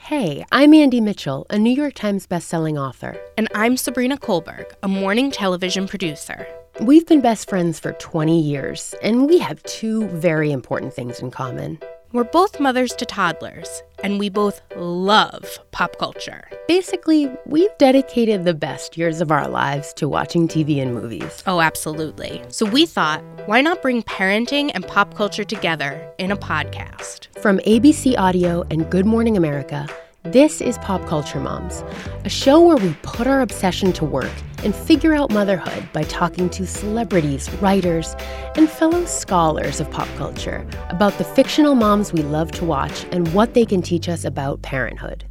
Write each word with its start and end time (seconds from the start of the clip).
Hey, 0.00 0.46
I'm 0.52 0.72
Andie 0.72 1.02
Mitchell, 1.02 1.44
a 1.50 1.58
New 1.58 1.72
York 1.72 1.92
Times 1.92 2.26
bestselling 2.26 2.80
author. 2.80 3.20
And 3.36 3.46
I'm 3.54 3.76
Sabrina 3.76 4.16
Kohlberg, 4.16 4.72
a 4.82 4.88
morning 4.88 5.30
television 5.30 5.86
producer. 5.86 6.46
We've 6.80 7.04
been 7.04 7.20
best 7.20 7.50
friends 7.50 7.78
for 7.78 7.92
20 7.92 8.40
years, 8.40 8.94
and 9.02 9.26
we 9.26 9.38
have 9.40 9.62
two 9.64 10.06
very 10.08 10.50
important 10.50 10.94
things 10.94 11.20
in 11.20 11.30
common. 11.30 11.78
We're 12.12 12.24
both 12.24 12.58
mothers 12.58 12.92
to 12.94 13.04
toddlers, 13.04 13.82
and 14.02 14.18
we 14.18 14.28
both 14.28 14.60
love 14.76 15.58
pop 15.70 15.98
culture. 15.98 16.48
Basically, 16.66 17.30
we've 17.46 17.76
dedicated 17.78 18.44
the 18.44 18.54
best 18.54 18.96
years 18.96 19.20
of 19.20 19.30
our 19.30 19.48
lives 19.48 19.92
to 19.94 20.08
watching 20.08 20.48
TV 20.48 20.80
and 20.80 20.94
movies. 20.94 21.42
Oh, 21.46 21.60
absolutely. 21.60 22.42
So 22.48 22.66
we 22.66 22.86
thought, 22.86 23.22
why 23.46 23.60
not 23.60 23.82
bring 23.82 24.02
parenting 24.02 24.70
and 24.74 24.86
pop 24.86 25.14
culture 25.14 25.44
together 25.44 26.10
in 26.18 26.30
a 26.30 26.36
podcast? 26.36 27.26
From 27.40 27.58
ABC 27.60 28.18
Audio 28.18 28.64
and 28.70 28.90
Good 28.90 29.06
Morning 29.06 29.36
America, 29.36 29.88
this 30.32 30.60
is 30.60 30.76
Pop 30.78 31.06
Culture 31.06 31.40
Moms, 31.40 31.82
a 32.24 32.28
show 32.28 32.60
where 32.60 32.76
we 32.76 32.94
put 33.02 33.26
our 33.26 33.40
obsession 33.40 33.92
to 33.94 34.04
work 34.04 34.30
and 34.62 34.74
figure 34.74 35.14
out 35.14 35.32
motherhood 35.32 35.88
by 35.92 36.02
talking 36.04 36.50
to 36.50 36.66
celebrities, 36.66 37.50
writers, 37.54 38.14
and 38.54 38.68
fellow 38.68 39.04
scholars 39.06 39.80
of 39.80 39.90
pop 39.90 40.08
culture 40.16 40.68
about 40.90 41.16
the 41.16 41.24
fictional 41.24 41.74
moms 41.74 42.12
we 42.12 42.22
love 42.22 42.50
to 42.52 42.64
watch 42.64 43.06
and 43.10 43.32
what 43.32 43.54
they 43.54 43.64
can 43.64 43.80
teach 43.80 44.08
us 44.08 44.24
about 44.24 44.60
parenthood. 44.60 45.24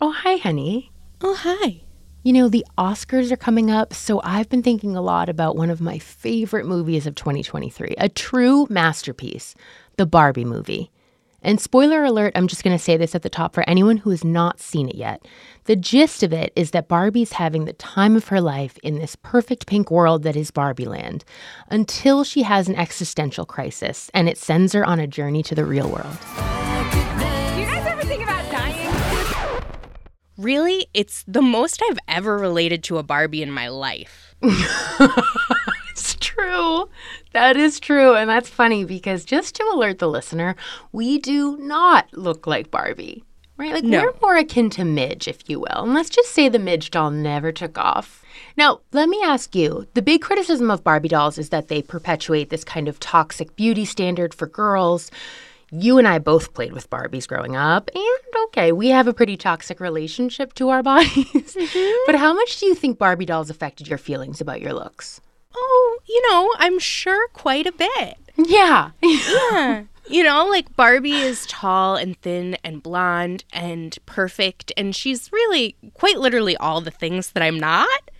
Oh, 0.00 0.12
hi, 0.12 0.36
honey. 0.36 0.92
Oh, 1.22 1.34
hi. 1.34 1.82
You 2.24 2.34
know, 2.34 2.48
the 2.48 2.66
Oscars 2.76 3.32
are 3.32 3.36
coming 3.36 3.70
up, 3.70 3.94
so 3.94 4.20
I've 4.22 4.48
been 4.48 4.62
thinking 4.62 4.96
a 4.96 5.02
lot 5.02 5.28
about 5.28 5.56
one 5.56 5.70
of 5.70 5.80
my 5.80 5.98
favorite 5.98 6.66
movies 6.66 7.06
of 7.06 7.14
2023, 7.14 7.94
a 7.96 8.08
true 8.08 8.66
masterpiece, 8.68 9.54
the 9.96 10.06
Barbie 10.06 10.44
movie. 10.44 10.90
And 11.42 11.60
spoiler 11.60 12.04
alert, 12.04 12.32
I'm 12.36 12.46
just 12.46 12.62
going 12.62 12.76
to 12.76 12.82
say 12.82 12.96
this 12.96 13.14
at 13.14 13.22
the 13.22 13.28
top 13.28 13.54
for 13.54 13.68
anyone 13.68 13.98
who 13.98 14.10
has 14.10 14.24
not 14.24 14.60
seen 14.60 14.88
it 14.88 14.94
yet. 14.94 15.26
The 15.64 15.76
gist 15.76 16.22
of 16.22 16.32
it 16.32 16.52
is 16.54 16.70
that 16.70 16.88
Barbie's 16.88 17.32
having 17.32 17.64
the 17.64 17.72
time 17.72 18.16
of 18.16 18.28
her 18.28 18.40
life 18.40 18.78
in 18.82 18.98
this 18.98 19.16
perfect 19.16 19.66
pink 19.66 19.90
world 19.90 20.22
that 20.22 20.36
is 20.36 20.50
Barbie 20.50 20.86
Land 20.86 21.24
until 21.68 22.22
she 22.22 22.42
has 22.42 22.68
an 22.68 22.76
existential 22.76 23.44
crisis 23.44 24.10
and 24.14 24.28
it 24.28 24.38
sends 24.38 24.72
her 24.72 24.84
on 24.84 25.00
a 25.00 25.06
journey 25.06 25.42
to 25.42 25.54
the 25.54 25.64
real 25.64 25.88
world. 25.88 26.16
Do 26.34 27.60
you 27.60 27.66
guys 27.66 27.86
ever 27.86 28.02
think 28.02 28.22
about 28.22 28.50
dying? 28.50 29.62
Really, 30.38 30.86
it's 30.94 31.24
the 31.26 31.42
most 31.42 31.82
I've 31.90 31.98
ever 32.08 32.38
related 32.38 32.84
to 32.84 32.98
a 32.98 33.02
Barbie 33.02 33.42
in 33.42 33.50
my 33.50 33.68
life. 33.68 34.34
it's 35.92 36.16
true. 36.20 36.88
That 37.32 37.56
is 37.56 37.78
true. 37.80 38.14
And 38.14 38.28
that's 38.28 38.48
funny 38.48 38.84
because 38.84 39.24
just 39.24 39.54
to 39.56 39.64
alert 39.72 39.98
the 39.98 40.08
listener, 40.08 40.56
we 40.90 41.18
do 41.18 41.56
not 41.58 42.08
look 42.12 42.46
like 42.46 42.70
Barbie. 42.70 43.24
Right? 43.58 43.74
Like 43.74 43.84
No. 43.84 44.02
we're 44.02 44.14
more 44.22 44.36
akin 44.36 44.70
to 44.70 44.84
Midge, 44.84 45.28
if 45.28 45.48
you 45.48 45.60
will. 45.60 45.84
And 45.84 45.94
let's 45.94 46.10
just 46.10 46.32
say 46.32 46.48
the 46.48 46.58
Midge 46.58 46.90
doll 46.90 47.10
never 47.10 47.52
took 47.52 47.78
off. 47.78 48.24
Now, 48.56 48.80
let 48.92 49.08
me 49.08 49.20
ask 49.22 49.54
you 49.54 49.86
the 49.94 50.02
big 50.02 50.22
criticism 50.22 50.70
of 50.70 50.82
Barbie 50.82 51.08
dolls 51.08 51.38
is 51.38 51.50
that 51.50 51.68
they 51.68 51.82
perpetuate 51.82 52.50
this 52.50 52.64
kind 52.64 52.88
of 52.88 52.98
toxic 52.98 53.54
beauty 53.54 53.84
standard 53.84 54.34
for 54.34 54.46
girls. 54.46 55.10
You 55.70 55.96
and 55.96 56.08
I 56.08 56.18
both 56.18 56.52
played 56.52 56.72
with 56.72 56.90
Barbies 56.90 57.26
growing 57.26 57.56
up, 57.56 57.88
and 57.94 58.44
okay, 58.48 58.72
we 58.72 58.88
have 58.88 59.06
a 59.06 59.14
pretty 59.14 59.38
toxic 59.38 59.80
relationship 59.80 60.52
to 60.54 60.68
our 60.68 60.82
bodies. 60.92 61.14
Mm-hmm. 61.24 61.92
But 62.06 62.16
how 62.16 62.34
much 62.34 62.58
do 62.60 62.66
you 62.66 62.74
think 62.74 62.98
Barbie 62.98 63.24
dolls 63.24 63.48
affected 63.48 63.88
your 63.88 63.96
feelings 63.98 64.40
about 64.40 64.60
your 64.60 64.74
looks? 64.74 65.20
You 66.06 66.30
know, 66.30 66.50
I'm 66.58 66.78
sure 66.78 67.28
quite 67.28 67.66
a 67.66 67.72
bit. 67.72 68.16
Yeah. 68.36 68.90
Yeah. 69.02 69.84
You 70.08 70.24
know, 70.24 70.46
like 70.46 70.74
Barbie 70.74 71.12
is 71.12 71.46
tall 71.46 71.94
and 71.94 72.20
thin 72.20 72.56
and 72.64 72.82
blonde 72.82 73.44
and 73.52 73.96
perfect, 74.04 74.72
and 74.76 74.96
she's 74.96 75.30
really 75.32 75.76
quite 75.94 76.18
literally 76.18 76.56
all 76.56 76.80
the 76.80 76.90
things 76.90 77.30
that 77.30 77.42
I'm 77.42 77.58
not. 77.58 78.10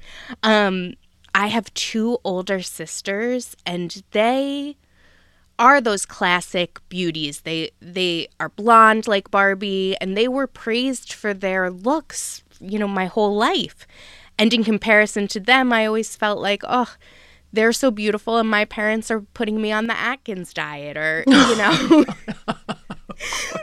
Um, 0.45 0.95
I 1.35 1.49
have 1.49 1.75
two 1.75 2.19
older 2.25 2.63
sisters, 2.63 3.57
and 3.67 4.03
they 4.13 4.77
are 5.59 5.81
those 5.81 6.07
classic 6.07 6.79
beauties. 6.89 7.41
They 7.41 7.73
they 7.81 8.29
are 8.39 8.49
blonde 8.51 9.09
like 9.09 9.31
Barbie, 9.31 9.97
and 10.01 10.17
they 10.17 10.29
were 10.29 10.47
praised 10.47 11.13
for 11.13 11.35
their 11.35 11.69
looks, 11.69 12.45
you 12.61 12.79
know, 12.79 12.89
my 12.89 13.07
whole 13.07 13.35
life. 13.35 13.87
And 14.39 14.55
in 14.55 14.65
comparison 14.65 15.27
to 15.29 15.41
them, 15.41 15.73
I 15.73 15.87
always 15.87 16.17
felt 16.17 16.41
like, 16.41 16.63
oh, 16.67 16.95
they're 17.53 17.73
so 17.73 17.91
beautiful 17.91 18.39
and 18.39 18.49
my 18.49 18.65
parents 18.65 19.11
are 19.11 19.21
putting 19.21 19.61
me 19.61 19.73
on 19.73 19.87
the 19.87 19.97
Atkins 19.97 20.53
diet 20.53 20.97
or 20.97 21.25
you 21.27 21.57
know. 21.57 22.05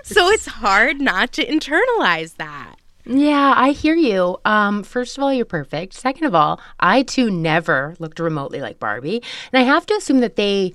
so 0.04 0.30
it's 0.30 0.46
hard 0.46 1.02
not 1.02 1.32
to 1.34 1.46
internalize 1.46 2.36
that. 2.38 2.76
Yeah, 3.06 3.54
I 3.56 3.72
hear 3.72 3.96
you. 3.96 4.38
Um, 4.46 4.84
first 4.84 5.18
of 5.18 5.24
all, 5.24 5.34
you're 5.34 5.46
perfect. 5.46 5.94
Second 5.94 6.26
of 6.26 6.36
all, 6.36 6.62
I 6.80 7.02
too 7.02 7.32
never 7.32 7.96
looked 7.98 8.20
remotely 8.20 8.62
like 8.62 8.80
Barbie. 8.80 9.24
And 9.52 9.60
I 9.60 9.66
have 9.66 9.86
to 9.88 9.96
assume 9.96 10.20
that 10.20 10.36
they, 10.36 10.74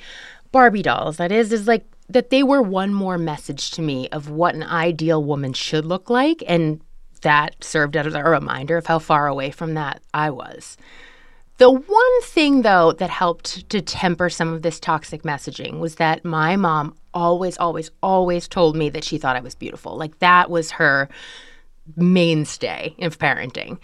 Barbie 0.50 0.82
dolls, 0.82 1.18
that 1.18 1.30
is, 1.30 1.52
is 1.52 1.68
like 1.68 1.84
that 2.08 2.30
they 2.30 2.42
were 2.42 2.60
one 2.60 2.92
more 2.92 3.18
message 3.18 3.70
to 3.72 3.82
me 3.82 4.08
of 4.08 4.30
what 4.30 4.54
an 4.54 4.64
ideal 4.64 5.22
woman 5.22 5.52
should 5.52 5.86
look 5.86 6.10
like. 6.10 6.42
And 6.48 6.80
that 7.22 7.62
served 7.62 7.96
as 7.96 8.12
a 8.14 8.24
reminder 8.24 8.76
of 8.76 8.86
how 8.86 8.98
far 8.98 9.28
away 9.28 9.50
from 9.52 9.74
that 9.74 10.02
I 10.12 10.30
was. 10.30 10.76
The 11.58 11.70
one 11.70 12.22
thing, 12.22 12.62
though, 12.62 12.92
that 12.92 13.10
helped 13.10 13.68
to 13.70 13.80
temper 13.80 14.28
some 14.28 14.52
of 14.52 14.62
this 14.62 14.80
toxic 14.80 15.22
messaging 15.22 15.78
was 15.78 15.96
that 15.96 16.24
my 16.24 16.56
mom 16.56 16.96
always, 17.12 17.56
always, 17.58 17.90
always 18.02 18.48
told 18.48 18.74
me 18.76 18.88
that 18.90 19.04
she 19.04 19.18
thought 19.18 19.36
I 19.36 19.40
was 19.40 19.54
beautiful. 19.54 19.96
Like 19.96 20.18
that 20.18 20.50
was 20.50 20.72
her 20.72 21.08
mainstay 21.96 22.96
of 22.98 23.18
parenting. 23.18 23.78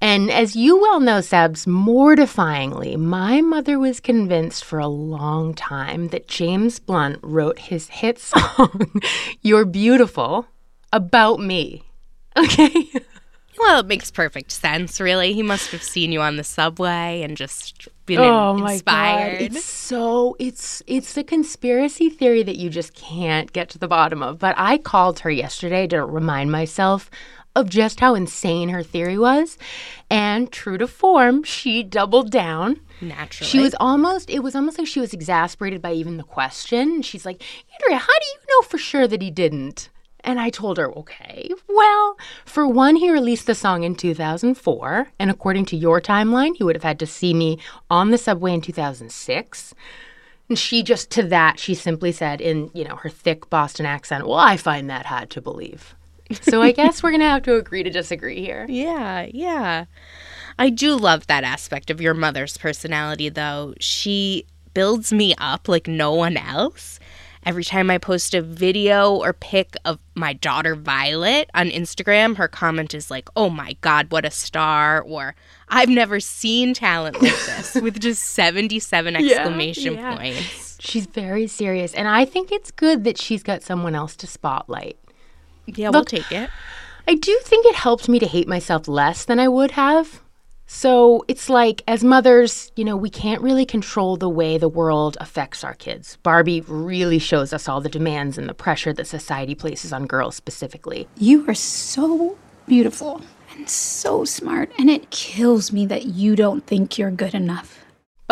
And 0.00 0.32
as 0.32 0.56
you 0.56 0.80
well 0.80 0.98
know, 0.98 1.18
Sebs, 1.18 1.64
mortifyingly, 1.64 2.96
my 2.96 3.40
mother 3.40 3.78
was 3.78 4.00
convinced 4.00 4.64
for 4.64 4.80
a 4.80 4.88
long 4.88 5.54
time 5.54 6.08
that 6.08 6.26
James 6.26 6.80
Blunt 6.80 7.20
wrote 7.22 7.60
his 7.60 7.88
hit 7.88 8.18
song, 8.18 9.00
You're 9.42 9.64
Beautiful, 9.64 10.48
about 10.92 11.38
me. 11.38 11.84
Okay? 12.34 12.90
Well, 13.58 13.80
it 13.80 13.86
makes 13.86 14.10
perfect 14.10 14.50
sense, 14.50 15.00
really. 15.00 15.32
He 15.34 15.42
must 15.42 15.70
have 15.72 15.82
seen 15.82 16.10
you 16.12 16.20
on 16.20 16.36
the 16.36 16.44
subway 16.44 17.22
and 17.22 17.36
just 17.36 17.88
been 18.06 18.18
oh 18.18 18.54
my 18.54 18.72
inspired. 18.74 19.38
god 19.38 19.42
it's 19.56 19.64
so 19.64 20.34
it's 20.40 20.82
it's 20.88 21.12
the 21.14 21.22
conspiracy 21.22 22.10
theory 22.10 22.42
that 22.42 22.56
you 22.56 22.68
just 22.68 22.94
can't 22.94 23.52
get 23.52 23.68
to 23.68 23.78
the 23.78 23.86
bottom 23.86 24.22
of 24.24 24.40
but 24.40 24.56
i 24.58 24.76
called 24.76 25.20
her 25.20 25.30
yesterday 25.30 25.86
to 25.86 26.04
remind 26.04 26.50
myself 26.50 27.08
of 27.54 27.68
just 27.68 28.00
how 28.00 28.16
insane 28.16 28.70
her 28.70 28.82
theory 28.82 29.16
was 29.16 29.56
and 30.10 30.50
true 30.50 30.76
to 30.76 30.88
form 30.88 31.44
she 31.44 31.84
doubled 31.84 32.30
down 32.32 32.80
Naturally. 33.00 33.48
she 33.48 33.60
was 33.60 33.74
almost 33.78 34.28
it 34.30 34.40
was 34.40 34.56
almost 34.56 34.78
like 34.78 34.88
she 34.88 35.00
was 35.00 35.12
exasperated 35.12 35.80
by 35.80 35.92
even 35.92 36.16
the 36.16 36.24
question 36.24 37.02
she's 37.02 37.24
like 37.24 37.40
andrea 37.80 37.98
how 38.00 38.06
do 38.06 38.26
you 38.26 38.38
know 38.48 38.66
for 38.66 38.78
sure 38.78 39.06
that 39.06 39.22
he 39.22 39.30
didn't 39.30 39.90
and 40.24 40.40
I 40.40 40.50
told 40.50 40.78
her, 40.78 40.92
okay, 40.98 41.50
well, 41.68 42.16
for 42.44 42.66
one, 42.66 42.96
he 42.96 43.10
released 43.10 43.46
the 43.46 43.54
song 43.54 43.82
in 43.82 43.94
2004. 43.94 45.08
And 45.18 45.30
according 45.30 45.64
to 45.66 45.76
your 45.76 46.00
timeline, 46.00 46.56
he 46.56 46.64
would 46.64 46.76
have 46.76 46.82
had 46.82 46.98
to 47.00 47.06
see 47.06 47.34
me 47.34 47.58
on 47.90 48.10
the 48.10 48.18
subway 48.18 48.54
in 48.54 48.60
2006. 48.60 49.74
And 50.48 50.58
she 50.58 50.82
just, 50.82 51.10
to 51.12 51.22
that, 51.24 51.58
she 51.58 51.74
simply 51.74 52.12
said 52.12 52.40
in, 52.40 52.70
you 52.74 52.84
know, 52.84 52.96
her 52.96 53.08
thick 53.08 53.48
Boston 53.50 53.86
accent, 53.86 54.26
well, 54.26 54.38
I 54.38 54.56
find 54.56 54.88
that 54.90 55.06
hard 55.06 55.30
to 55.30 55.40
believe. 55.40 55.94
So 56.40 56.62
I 56.62 56.72
guess 56.72 57.02
we're 57.02 57.10
going 57.10 57.20
to 57.20 57.26
have 57.26 57.42
to 57.42 57.56
agree 57.56 57.82
to 57.82 57.90
disagree 57.90 58.40
here. 58.40 58.66
Yeah, 58.72 59.26
yeah. 59.32 59.84
I 60.58 60.70
do 60.70 60.96
love 60.96 61.26
that 61.26 61.44
aspect 61.44 61.90
of 61.90 62.00
your 62.00 62.14
mother's 62.14 62.56
personality, 62.56 63.28
though. 63.28 63.74
She 63.80 64.46
builds 64.74 65.12
me 65.12 65.34
up 65.38 65.68
like 65.68 65.86
no 65.86 66.14
one 66.14 66.36
else. 66.36 67.00
Every 67.44 67.64
time 67.64 67.90
I 67.90 67.98
post 67.98 68.34
a 68.34 68.42
video 68.42 69.16
or 69.16 69.32
pic 69.32 69.74
of 69.84 69.98
my 70.14 70.32
daughter 70.32 70.76
Violet 70.76 71.50
on 71.54 71.70
Instagram, 71.70 72.36
her 72.36 72.46
comment 72.46 72.94
is 72.94 73.10
like, 73.10 73.28
oh 73.34 73.50
my 73.50 73.76
God, 73.80 74.12
what 74.12 74.24
a 74.24 74.30
star, 74.30 75.02
or 75.02 75.34
I've 75.68 75.88
never 75.88 76.20
seen 76.20 76.72
talent 76.72 77.20
like 77.20 77.32
this, 77.46 77.74
with 77.74 78.00
just 78.00 78.22
77 78.22 79.16
exclamation 79.16 79.94
yeah. 79.94 80.16
points. 80.16 80.78
She's 80.80 81.06
very 81.06 81.48
serious. 81.48 81.94
And 81.94 82.06
I 82.06 82.24
think 82.24 82.52
it's 82.52 82.70
good 82.70 83.02
that 83.04 83.18
she's 83.18 83.42
got 83.42 83.62
someone 83.62 83.96
else 83.96 84.14
to 84.16 84.28
spotlight. 84.28 84.96
Yeah, 85.66 85.90
we'll 85.90 86.04
take 86.04 86.30
it. 86.30 86.48
I 87.08 87.14
do 87.14 87.38
think 87.42 87.66
it 87.66 87.74
helped 87.74 88.08
me 88.08 88.20
to 88.20 88.26
hate 88.26 88.46
myself 88.46 88.86
less 88.86 89.24
than 89.24 89.40
I 89.40 89.48
would 89.48 89.72
have. 89.72 90.21
So 90.74 91.22
it's 91.28 91.50
like, 91.50 91.82
as 91.86 92.02
mothers, 92.02 92.72
you 92.76 92.84
know, 92.84 92.96
we 92.96 93.10
can't 93.10 93.42
really 93.42 93.66
control 93.66 94.16
the 94.16 94.28
way 94.28 94.56
the 94.56 94.70
world 94.70 95.18
affects 95.20 95.62
our 95.62 95.74
kids. 95.74 96.16
Barbie 96.22 96.62
really 96.62 97.18
shows 97.18 97.52
us 97.52 97.68
all 97.68 97.82
the 97.82 97.90
demands 97.90 98.38
and 98.38 98.48
the 98.48 98.54
pressure 98.54 98.92
that 98.94 99.06
society 99.06 99.54
places 99.54 99.92
on 99.92 100.06
girls 100.06 100.34
specifically. 100.34 101.06
You 101.18 101.46
are 101.46 101.54
so 101.54 102.38
beautiful 102.66 103.20
and 103.54 103.68
so 103.68 104.24
smart, 104.24 104.72
and 104.78 104.88
it 104.88 105.10
kills 105.10 105.72
me 105.72 105.84
that 105.86 106.06
you 106.06 106.34
don't 106.34 106.66
think 106.66 106.96
you're 106.96 107.10
good 107.10 107.34
enough. 107.34 107.81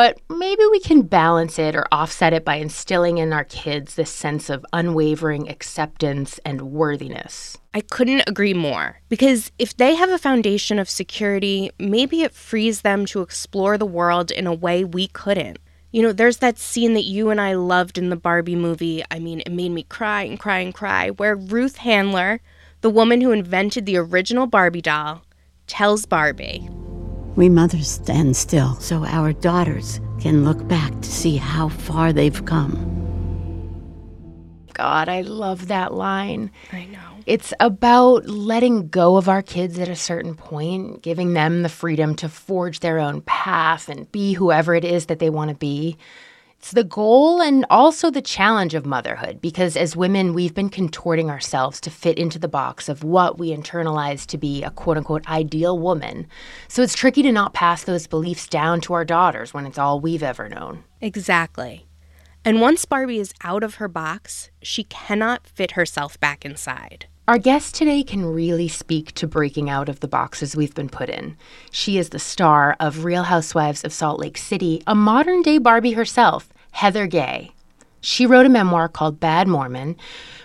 But 0.00 0.18
maybe 0.30 0.62
we 0.70 0.80
can 0.80 1.02
balance 1.02 1.58
it 1.58 1.76
or 1.76 1.86
offset 1.92 2.32
it 2.32 2.42
by 2.42 2.54
instilling 2.54 3.18
in 3.18 3.34
our 3.34 3.44
kids 3.44 3.96
this 3.96 4.10
sense 4.10 4.48
of 4.48 4.64
unwavering 4.72 5.50
acceptance 5.50 6.40
and 6.42 6.72
worthiness. 6.72 7.58
I 7.74 7.82
couldn't 7.82 8.22
agree 8.26 8.54
more. 8.54 9.02
Because 9.10 9.52
if 9.58 9.76
they 9.76 9.96
have 9.96 10.08
a 10.08 10.16
foundation 10.16 10.78
of 10.78 10.88
security, 10.88 11.70
maybe 11.78 12.22
it 12.22 12.32
frees 12.32 12.80
them 12.80 13.04
to 13.12 13.20
explore 13.20 13.76
the 13.76 13.84
world 13.84 14.30
in 14.30 14.46
a 14.46 14.54
way 14.54 14.84
we 14.84 15.06
couldn't. 15.08 15.58
You 15.90 16.00
know, 16.00 16.12
there's 16.14 16.38
that 16.38 16.58
scene 16.58 16.94
that 16.94 17.04
you 17.04 17.28
and 17.28 17.38
I 17.38 17.52
loved 17.52 17.98
in 17.98 18.08
the 18.08 18.16
Barbie 18.16 18.56
movie. 18.56 19.04
I 19.10 19.18
mean, 19.18 19.40
it 19.40 19.52
made 19.52 19.72
me 19.72 19.82
cry 19.82 20.22
and 20.22 20.40
cry 20.40 20.60
and 20.60 20.72
cry, 20.72 21.10
where 21.10 21.36
Ruth 21.36 21.76
Handler, 21.76 22.40
the 22.80 22.88
woman 22.88 23.20
who 23.20 23.32
invented 23.32 23.84
the 23.84 23.98
original 23.98 24.46
Barbie 24.46 24.80
doll, 24.80 25.24
tells 25.66 26.06
Barbie, 26.06 26.70
We 27.40 27.48
mothers 27.48 27.88
stand 27.88 28.36
still 28.36 28.74
so 28.80 29.02
our 29.06 29.32
daughters 29.32 29.98
can 30.20 30.44
look 30.44 30.68
back 30.68 30.92
to 31.00 31.10
see 31.10 31.38
how 31.38 31.70
far 31.70 32.12
they've 32.12 32.44
come. 32.44 32.74
God, 34.74 35.08
I 35.08 35.22
love 35.22 35.68
that 35.68 35.94
line. 35.94 36.50
I 36.70 36.84
know. 36.84 36.98
It's 37.24 37.54
about 37.58 38.26
letting 38.26 38.88
go 38.88 39.16
of 39.16 39.26
our 39.26 39.40
kids 39.40 39.78
at 39.78 39.88
a 39.88 39.96
certain 39.96 40.34
point, 40.34 41.00
giving 41.00 41.32
them 41.32 41.62
the 41.62 41.70
freedom 41.70 42.14
to 42.16 42.28
forge 42.28 42.80
their 42.80 42.98
own 42.98 43.22
path 43.22 43.88
and 43.88 44.12
be 44.12 44.34
whoever 44.34 44.74
it 44.74 44.84
is 44.84 45.06
that 45.06 45.18
they 45.18 45.30
want 45.30 45.48
to 45.48 45.56
be. 45.56 45.96
It's 46.60 46.72
the 46.72 46.84
goal 46.84 47.40
and 47.40 47.64
also 47.70 48.10
the 48.10 48.20
challenge 48.20 48.74
of 48.74 48.84
motherhood 48.84 49.40
because 49.40 49.78
as 49.78 49.96
women, 49.96 50.34
we've 50.34 50.52
been 50.52 50.68
contorting 50.68 51.30
ourselves 51.30 51.80
to 51.80 51.90
fit 51.90 52.18
into 52.18 52.38
the 52.38 52.48
box 52.48 52.90
of 52.90 53.02
what 53.02 53.38
we 53.38 53.48
internalize 53.48 54.26
to 54.26 54.36
be 54.36 54.62
a 54.62 54.70
quote 54.70 54.98
unquote 54.98 55.26
ideal 55.26 55.78
woman. 55.78 56.26
So 56.68 56.82
it's 56.82 56.94
tricky 56.94 57.22
to 57.22 57.32
not 57.32 57.54
pass 57.54 57.84
those 57.84 58.06
beliefs 58.06 58.46
down 58.46 58.82
to 58.82 58.92
our 58.92 59.06
daughters 59.06 59.54
when 59.54 59.64
it's 59.64 59.78
all 59.78 60.00
we've 60.00 60.22
ever 60.22 60.50
known. 60.50 60.84
Exactly. 61.00 61.86
And 62.44 62.60
once 62.60 62.84
Barbie 62.84 63.20
is 63.20 63.32
out 63.42 63.64
of 63.64 63.76
her 63.76 63.88
box, 63.88 64.50
she 64.60 64.84
cannot 64.84 65.46
fit 65.46 65.70
herself 65.70 66.20
back 66.20 66.44
inside. 66.44 67.06
Our 67.30 67.38
guest 67.38 67.76
today 67.76 68.02
can 68.02 68.24
really 68.24 68.66
speak 68.66 69.12
to 69.12 69.28
breaking 69.28 69.70
out 69.70 69.88
of 69.88 70.00
the 70.00 70.08
boxes 70.08 70.56
we've 70.56 70.74
been 70.74 70.88
put 70.88 71.08
in. 71.08 71.36
She 71.70 71.96
is 71.96 72.08
the 72.08 72.18
star 72.18 72.74
of 72.80 73.04
Real 73.04 73.22
Housewives 73.22 73.84
of 73.84 73.92
Salt 73.92 74.18
Lake 74.18 74.36
City, 74.36 74.82
a 74.84 74.96
modern 74.96 75.40
day 75.40 75.58
Barbie 75.58 75.92
herself, 75.92 76.48
Heather 76.72 77.06
Gay. 77.06 77.52
She 78.00 78.26
wrote 78.26 78.46
a 78.46 78.48
memoir 78.48 78.88
called 78.88 79.20
Bad 79.20 79.46
Mormon, 79.46 79.96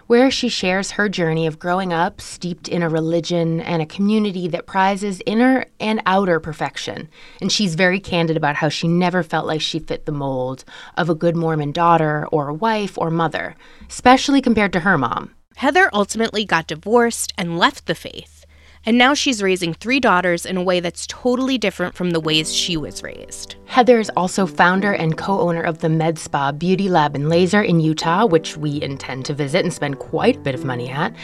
where 0.06 0.30
she 0.30 0.48
shares 0.48 0.92
her 0.92 1.10
journey 1.10 1.48
of 1.48 1.58
growing 1.58 1.92
up 1.92 2.22
steeped 2.22 2.68
in 2.68 2.84
a 2.84 2.88
religion 2.88 3.62
and 3.62 3.82
a 3.82 3.88
community 3.88 4.48
that 4.50 4.68
prizes 4.68 5.24
inner 5.26 5.66
and 5.80 6.04
outer 6.06 6.40
perfection. 6.40 7.10
And 7.42 7.52
she's 7.52 7.74
very 7.74 8.00
candid 8.00 8.38
about 8.38 8.58
how 8.58 8.70
she 8.70 8.88
never 8.88 9.24
felt 9.24 9.48
like 9.48 9.62
she 9.62 9.80
fit 9.80 10.06
the 10.06 10.12
mold 10.12 10.64
of 10.98 11.10
a 11.10 11.16
good 11.16 11.36
Mormon 11.36 11.72
daughter 11.72 12.28
or 12.32 12.54
wife 12.54 12.96
or 12.96 13.10
mother, 13.10 13.56
especially 13.90 14.40
compared 14.40 14.74
to 14.74 14.82
her 14.82 15.00
mom. 15.00 15.32
Heather 15.56 15.90
ultimately 15.94 16.44
got 16.44 16.68
divorced 16.68 17.32
and 17.38 17.58
left 17.58 17.86
the 17.86 17.96
faith, 17.96 18.46
and 18.86 18.98
now 18.98 19.14
she's 19.14 19.42
raising 19.42 19.74
three 19.74 20.02
daughters 20.02 20.46
in 20.46 20.58
a 20.58 20.64
way 20.64 20.82
that's 20.82 21.08
totally 21.08 21.58
different 21.58 21.96
from 21.96 22.12
the 22.12 22.20
ways 22.20 22.54
she 22.54 22.76
was 22.76 23.02
raised. 23.02 23.56
Heather 23.66 23.98
is 23.98 24.12
also 24.18 24.46
founder 24.46 24.92
and 24.92 25.18
co 25.18 25.40
owner 25.40 25.62
of 25.62 25.80
the 25.80 25.88
Med 25.88 26.20
Spa 26.20 26.52
Beauty 26.52 26.90
Lab 26.90 27.16
and 27.16 27.30
Laser 27.30 27.62
in 27.62 27.80
Utah, 27.80 28.26
which 28.26 28.58
we 28.58 28.82
intend 28.82 29.24
to 29.26 29.34
visit 29.34 29.64
and 29.64 29.74
spend 29.74 29.98
quite 29.98 30.36
a 30.36 30.42
bit 30.42 30.56
of 30.56 30.66
money 30.66 30.90
at. 30.90 31.16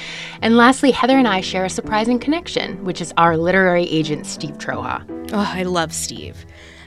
And 0.42 0.56
lastly, 0.56 0.92
Heather 0.92 1.18
and 1.18 1.28
I 1.28 1.42
share 1.42 1.66
a 1.66 1.70
surprising 1.70 2.18
connection, 2.18 2.82
which 2.86 3.02
is 3.02 3.14
our 3.18 3.36
literary 3.36 3.84
agent, 3.90 4.26
Steve 4.26 4.58
Troha. 4.58 5.04
Oh, 5.34 5.52
I 5.54 5.64
love 5.64 5.94
Steve. 5.94 6.46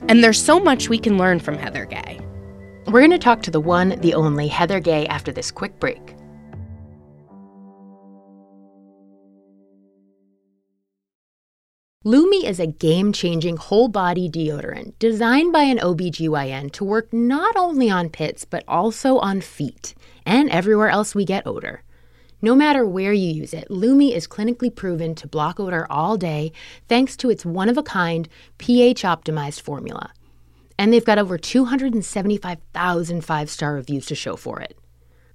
And 0.08 0.24
there's 0.24 0.42
so 0.42 0.58
much 0.58 0.88
we 0.88 0.98
can 0.98 1.18
learn 1.18 1.40
from 1.40 1.58
Heather 1.58 1.84
Gay. 1.84 2.20
We're 2.86 3.00
going 3.00 3.10
to 3.10 3.18
talk 3.18 3.42
to 3.42 3.50
the 3.50 3.60
one, 3.60 4.00
the 4.00 4.14
only 4.14 4.48
Heather 4.48 4.80
Gay 4.80 5.06
after 5.08 5.30
this 5.30 5.50
quick 5.50 5.78
break. 5.78 6.14
Lume 12.06 12.44
is 12.44 12.60
a 12.60 12.66
game 12.66 13.14
changing 13.14 13.56
whole 13.56 13.88
body 13.88 14.28
deodorant 14.28 14.92
designed 14.98 15.54
by 15.54 15.62
an 15.62 15.78
OBGYN 15.78 16.70
to 16.72 16.84
work 16.84 17.10
not 17.14 17.56
only 17.56 17.88
on 17.88 18.10
pits, 18.10 18.44
but 18.44 18.62
also 18.68 19.16
on 19.20 19.40
feet 19.40 19.94
and 20.26 20.50
everywhere 20.50 20.90
else 20.90 21.14
we 21.14 21.24
get 21.24 21.46
odor. 21.46 21.82
No 22.42 22.54
matter 22.54 22.84
where 22.84 23.14
you 23.14 23.30
use 23.30 23.54
it, 23.54 23.70
Lume 23.70 24.02
is 24.02 24.28
clinically 24.28 24.68
proven 24.74 25.14
to 25.14 25.26
block 25.26 25.58
odor 25.58 25.86
all 25.88 26.18
day 26.18 26.52
thanks 26.88 27.16
to 27.16 27.30
its 27.30 27.46
one 27.46 27.70
of 27.70 27.78
a 27.78 27.82
kind 27.82 28.28
pH 28.58 29.02
optimized 29.02 29.62
formula. 29.62 30.12
And 30.78 30.92
they've 30.92 31.02
got 31.02 31.16
over 31.16 31.38
275,000 31.38 33.24
five 33.24 33.48
star 33.48 33.72
reviews 33.72 34.04
to 34.06 34.14
show 34.14 34.36
for 34.36 34.60
it. 34.60 34.76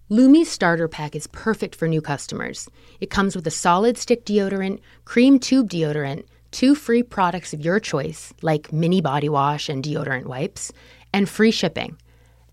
Lume's 0.08 0.50
starter 0.50 0.88
pack 0.88 1.16
is 1.16 1.26
perfect 1.26 1.76
for 1.76 1.88
new 1.88 2.02
customers. 2.02 2.70
It 3.02 3.10
comes 3.10 3.36
with 3.36 3.48
a 3.48 3.52
solid 3.52 3.98
stick 3.98 4.24
deodorant, 4.24 4.82
cream 5.06 5.40
tube 5.40 5.68
deodorant, 5.72 6.26
two 6.52 6.76
free 6.76 7.04
products 7.04 7.54
of 7.54 7.64
your 7.64 7.80
choice, 7.80 8.34
like 8.42 8.74
mini 8.74 9.02
body 9.02 9.30
wash 9.30 9.70
and 9.70 9.84
deodorant 9.84 10.26
wipes, 10.26 10.72
and 11.14 11.28
free 11.28 11.52
shipping. 11.52 11.98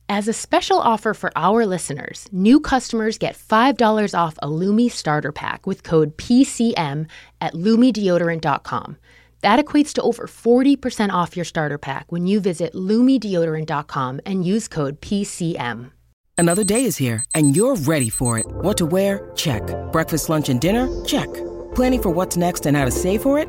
As 0.09 0.29
a 0.29 0.33
special 0.33 0.79
offer 0.79 1.15
for 1.15 1.33
our 1.35 1.67
listeners, 1.67 2.29
new 2.31 2.61
customers 2.61 3.19
get 3.19 3.37
$5 3.37 4.17
off 4.17 4.39
a 4.41 4.49
Lume 4.49 4.89
starter 4.89 5.33
pack 5.33 5.67
with 5.67 5.83
code 5.83 6.17
PCM 6.17 7.09
at 7.41 7.55
lumedeodorant.com. 7.55 8.99
That 9.41 9.59
equates 9.59 9.93
to 9.95 10.03
over 10.03 10.27
40% 10.27 11.11
off 11.11 11.37
your 11.37 11.45
starter 11.45 11.79
pack 11.79 12.13
when 12.13 12.27
you 12.27 12.39
visit 12.41 12.73
lumedeodorant.com 12.75 14.21
and 14.25 14.47
use 14.47 14.69
code 14.69 15.01
PCM. 15.01 15.91
Another 16.39 16.65
day 16.65 16.85
is 16.85 16.99
here, 16.99 17.25
and 17.35 17.57
you're 17.57 17.77
ready 17.77 18.11
for 18.11 18.39
it. 18.39 18.47
What 18.47 18.77
to 18.79 18.87
wear? 18.87 19.31
Check. 19.35 19.63
Breakfast, 19.91 20.29
lunch, 20.29 20.49
and 20.49 20.61
dinner? 20.61 20.87
Check. 21.05 21.33
Planning 21.75 22.03
for 22.03 22.11
what's 22.11 22.37
next 22.37 22.67
and 22.67 22.77
how 22.77 22.85
to 22.85 22.91
save 22.91 23.23
for 23.23 23.39
it? 23.39 23.49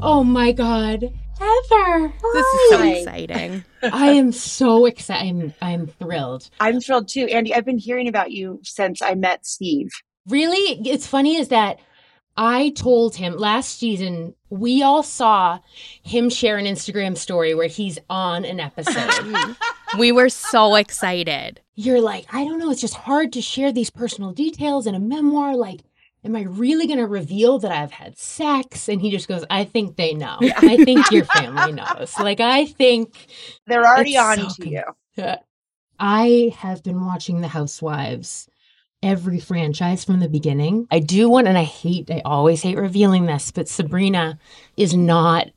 Oh 0.00 0.22
my 0.22 0.52
God. 0.52 1.12
Heather. 1.38 2.12
This 2.34 2.46
is 2.46 2.70
so 2.70 2.82
exciting. 2.82 3.64
I 3.82 4.10
am 4.12 4.32
so 4.32 4.86
excited. 4.86 5.26
I'm, 5.26 5.54
I'm 5.60 5.86
thrilled. 5.86 6.50
I'm 6.60 6.80
thrilled 6.80 7.08
too. 7.08 7.26
Andy, 7.26 7.54
I've 7.54 7.64
been 7.64 7.78
hearing 7.78 8.08
about 8.08 8.30
you 8.30 8.60
since 8.62 9.02
I 9.02 9.14
met 9.14 9.44
Steve. 9.44 9.90
Really? 10.28 10.80
It's 10.88 11.06
funny 11.06 11.36
is 11.36 11.48
that 11.48 11.80
I 12.36 12.70
told 12.70 13.16
him 13.16 13.36
last 13.36 13.80
season, 13.80 14.34
we 14.50 14.82
all 14.82 15.02
saw 15.02 15.58
him 16.04 16.30
share 16.30 16.56
an 16.56 16.66
Instagram 16.66 17.16
story 17.16 17.52
where 17.54 17.66
he's 17.66 17.98
on 18.08 18.44
an 18.44 18.60
episode. 18.60 19.56
we 19.98 20.12
were 20.12 20.28
so 20.28 20.76
excited. 20.76 21.60
You're 21.74 22.00
like, 22.00 22.32
I 22.32 22.44
don't 22.44 22.60
know, 22.60 22.70
it's 22.70 22.80
just 22.80 22.94
hard 22.94 23.32
to 23.32 23.42
share 23.42 23.72
these 23.72 23.90
personal 23.90 24.32
details 24.32 24.86
in 24.86 24.94
a 24.94 25.00
memoir. 25.00 25.56
Like, 25.56 25.80
am 26.24 26.36
I 26.36 26.42
really 26.42 26.86
going 26.86 26.98
to 26.98 27.06
reveal 27.06 27.58
that 27.60 27.72
I've 27.72 27.92
had 27.92 28.18
sex? 28.18 28.88
And 28.88 29.00
he 29.00 29.10
just 29.10 29.28
goes, 29.28 29.44
I 29.48 29.64
think 29.64 29.96
they 29.96 30.14
know. 30.14 30.38
I 30.40 30.76
think 30.84 31.10
your 31.10 31.24
family 31.24 31.72
knows. 31.72 32.18
Like, 32.18 32.40
I 32.40 32.66
think 32.66 33.14
They're 33.66 33.86
already 33.86 34.16
on 34.16 34.36
so 34.38 34.48
to 34.48 34.62
good. 34.62 34.84
you. 35.16 35.34
I 35.98 36.52
have 36.58 36.82
been 36.82 37.04
watching 37.04 37.40
The 37.40 37.48
Housewives 37.48 38.48
every 39.02 39.38
franchise 39.38 40.04
from 40.04 40.20
the 40.20 40.28
beginning. 40.28 40.86
I 40.90 40.98
do 40.98 41.28
want, 41.28 41.46
and 41.46 41.56
I 41.56 41.64
hate, 41.64 42.10
I 42.10 42.22
always 42.24 42.62
hate 42.62 42.76
revealing 42.76 43.26
this, 43.26 43.50
but 43.50 43.68
Sabrina 43.68 44.38
is 44.76 44.94
not 44.94 45.48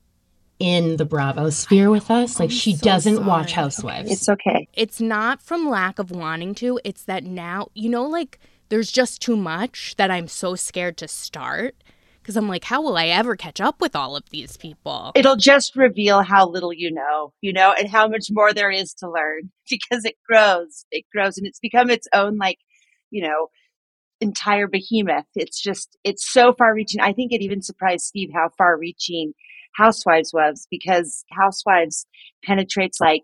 in 0.60 0.98
the 0.98 1.06
Bravo 1.06 1.50
sphere 1.50 1.89
with 1.89 2.12
us. 2.12 2.39
Like, 2.39 2.51
she 2.51 2.75
doesn't 2.75 3.25
watch 3.25 3.50
sorry. 3.50 3.63
Housewives. 3.63 4.12
It's 4.12 4.30
okay. 4.30 4.68
It's 4.74 5.01
not 5.01 5.41
from 5.41 5.68
lack 5.68 5.98
of 5.98 6.12
wanting 6.12 6.53
to, 6.56 6.80
it's 6.84 7.03
that 7.06 7.24
now, 7.24 7.70
you 7.74 7.89
know, 7.89 8.06
like 8.06 8.39
there's 8.72 8.90
just 8.90 9.22
too 9.22 9.36
much 9.36 9.96
that 9.98 10.10
I'm 10.10 10.30
so 10.30 10.56
scared 10.56 10.96
to 10.98 11.08
start 11.08 11.75
because 12.22 12.38
I'm 12.38 12.48
like, 12.48 12.63
how 12.63 12.82
will 12.82 12.96
I 12.96 13.08
ever 13.08 13.36
catch 13.36 13.60
up 13.60 13.82
with 13.82 13.98
all 13.98 14.16
of 14.16 14.30
these 14.30 14.56
people? 14.56 15.12
It'll 15.13 15.36
just 15.36 15.75
reveal 15.75 16.22
how 16.22 16.48
little 16.48 16.72
you 16.72 16.90
know, 16.90 17.34
you 17.42 17.51
know, 17.51 17.74
and 17.78 17.90
how 17.90 18.08
much 18.08 18.28
more 18.32 18.54
there 18.54 18.72
is 18.72 18.94
to 18.96 19.12
learn 19.12 19.51
because 19.70 20.06
it 20.06 20.16
grows. 20.25 20.86
It 20.90 21.04
grows 21.13 21.38
and 21.38 21.46
it's 21.46 21.60
become 21.60 21.90
its 21.90 22.08
own, 22.13 22.38
like, 22.38 22.60
you 23.10 23.24
know, 23.24 23.50
entire 24.22 24.68
behemoth. 24.68 25.25
It's 25.36 25.62
just, 25.62 25.98
it's 26.06 26.32
so 26.32 26.54
far 26.54 26.74
reaching. 26.74 27.01
I 27.01 27.12
think 27.12 27.34
it 27.34 27.42
even 27.42 27.62
surprised 27.62 28.06
Steve 28.06 28.30
how 28.34 28.51
far 28.58 28.78
reaching 28.78 29.34
Housewives 29.75 30.32
was 30.34 30.66
because 30.72 31.25
Housewives 31.30 32.06
penetrates 32.46 33.01
like 33.01 33.24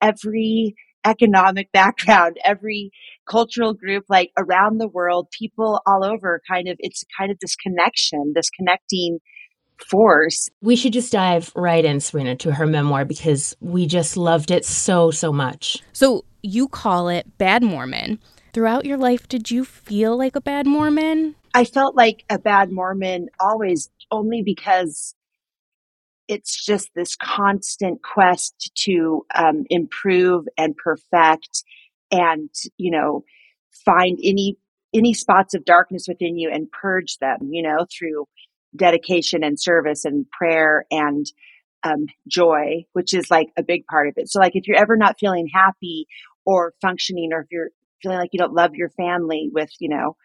every 0.00 0.74
economic 1.04 1.70
background, 1.72 2.38
every 2.44 2.90
cultural 3.26 3.74
group, 3.74 4.04
like 4.08 4.30
around 4.36 4.78
the 4.78 4.88
world, 4.88 5.28
people 5.36 5.80
all 5.86 6.04
over 6.04 6.40
kind 6.48 6.68
of, 6.68 6.76
it's 6.80 7.04
kind 7.18 7.30
of 7.30 7.38
this 7.40 7.56
connection, 7.56 8.32
this 8.34 8.50
connecting 8.50 9.18
force. 9.78 10.50
We 10.60 10.76
should 10.76 10.92
just 10.92 11.12
dive 11.12 11.52
right 11.54 11.84
in, 11.84 12.00
Serena, 12.00 12.36
to 12.36 12.52
her 12.52 12.66
memoir 12.66 13.04
because 13.04 13.56
we 13.60 13.86
just 13.86 14.16
loved 14.16 14.50
it 14.50 14.64
so, 14.64 15.10
so 15.10 15.32
much. 15.32 15.78
So 15.92 16.24
you 16.42 16.68
call 16.68 17.08
it 17.08 17.38
Bad 17.38 17.62
Mormon. 17.62 18.18
Throughout 18.52 18.84
your 18.84 18.98
life, 18.98 19.28
did 19.28 19.50
you 19.50 19.64
feel 19.64 20.16
like 20.16 20.36
a 20.36 20.40
bad 20.40 20.66
Mormon? 20.66 21.36
I 21.54 21.64
felt 21.64 21.96
like 21.96 22.24
a 22.28 22.38
bad 22.38 22.70
Mormon 22.70 23.28
always, 23.40 23.88
only 24.10 24.42
because 24.42 25.14
it's 26.32 26.64
just 26.64 26.88
this 26.94 27.14
constant 27.14 28.00
quest 28.02 28.72
to 28.74 29.26
um, 29.34 29.64
improve 29.68 30.46
and 30.56 30.74
perfect 30.76 31.62
and 32.10 32.48
you 32.78 32.90
know 32.90 33.22
find 33.84 34.18
any 34.22 34.56
any 34.94 35.12
spots 35.12 35.54
of 35.54 35.64
darkness 35.64 36.06
within 36.08 36.38
you 36.38 36.50
and 36.50 36.70
purge 36.70 37.18
them 37.18 37.50
you 37.50 37.62
know 37.62 37.86
through 37.96 38.26
dedication 38.74 39.44
and 39.44 39.60
service 39.60 40.04
and 40.06 40.26
prayer 40.30 40.86
and 40.90 41.26
um, 41.84 42.06
joy 42.28 42.84
which 42.92 43.12
is 43.12 43.30
like 43.30 43.48
a 43.58 43.62
big 43.62 43.84
part 43.86 44.08
of 44.08 44.14
it. 44.16 44.30
So 44.30 44.38
like 44.38 44.54
if 44.54 44.66
you're 44.66 44.78
ever 44.78 44.96
not 44.96 45.18
feeling 45.18 45.48
happy 45.52 46.06
or 46.46 46.72
functioning 46.80 47.30
or 47.32 47.40
if 47.40 47.48
you're 47.50 47.70
feeling 48.02 48.18
like 48.18 48.30
you 48.32 48.38
don't 48.38 48.54
love 48.54 48.74
your 48.74 48.90
family 48.90 49.50
with 49.52 49.70
you 49.80 49.88
know 49.88 50.16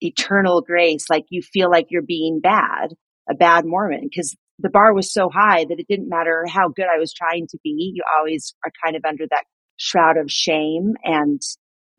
eternal 0.00 0.60
grace 0.60 1.06
like 1.08 1.24
you 1.30 1.40
feel 1.40 1.70
like 1.70 1.86
you're 1.90 2.02
being 2.02 2.40
bad 2.40 2.94
a 3.30 3.34
bad 3.34 3.64
mormon 3.64 4.02
because 4.02 4.36
the 4.58 4.70
bar 4.70 4.94
was 4.94 5.12
so 5.12 5.28
high 5.28 5.64
that 5.64 5.80
it 5.80 5.86
didn't 5.88 6.08
matter 6.08 6.44
how 6.48 6.68
good 6.68 6.86
I 6.86 6.98
was 6.98 7.12
trying 7.12 7.46
to 7.48 7.58
be. 7.62 7.92
You 7.94 8.02
always 8.18 8.54
are 8.64 8.72
kind 8.82 8.96
of 8.96 9.04
under 9.04 9.26
that 9.30 9.44
shroud 9.76 10.16
of 10.16 10.30
shame 10.30 10.94
and 11.02 11.40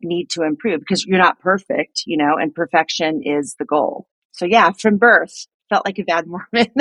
need 0.02 0.30
to 0.30 0.42
improve 0.42 0.80
because 0.80 1.04
you're 1.04 1.18
not 1.18 1.40
perfect, 1.40 2.02
you 2.06 2.16
know, 2.16 2.36
and 2.40 2.54
perfection 2.54 3.22
is 3.24 3.56
the 3.58 3.64
goal. 3.64 4.06
So 4.32 4.46
yeah, 4.46 4.70
from 4.72 4.96
birth, 4.96 5.46
felt 5.68 5.84
like 5.84 5.98
a 5.98 6.04
bad 6.04 6.26
Mormon. 6.52 6.72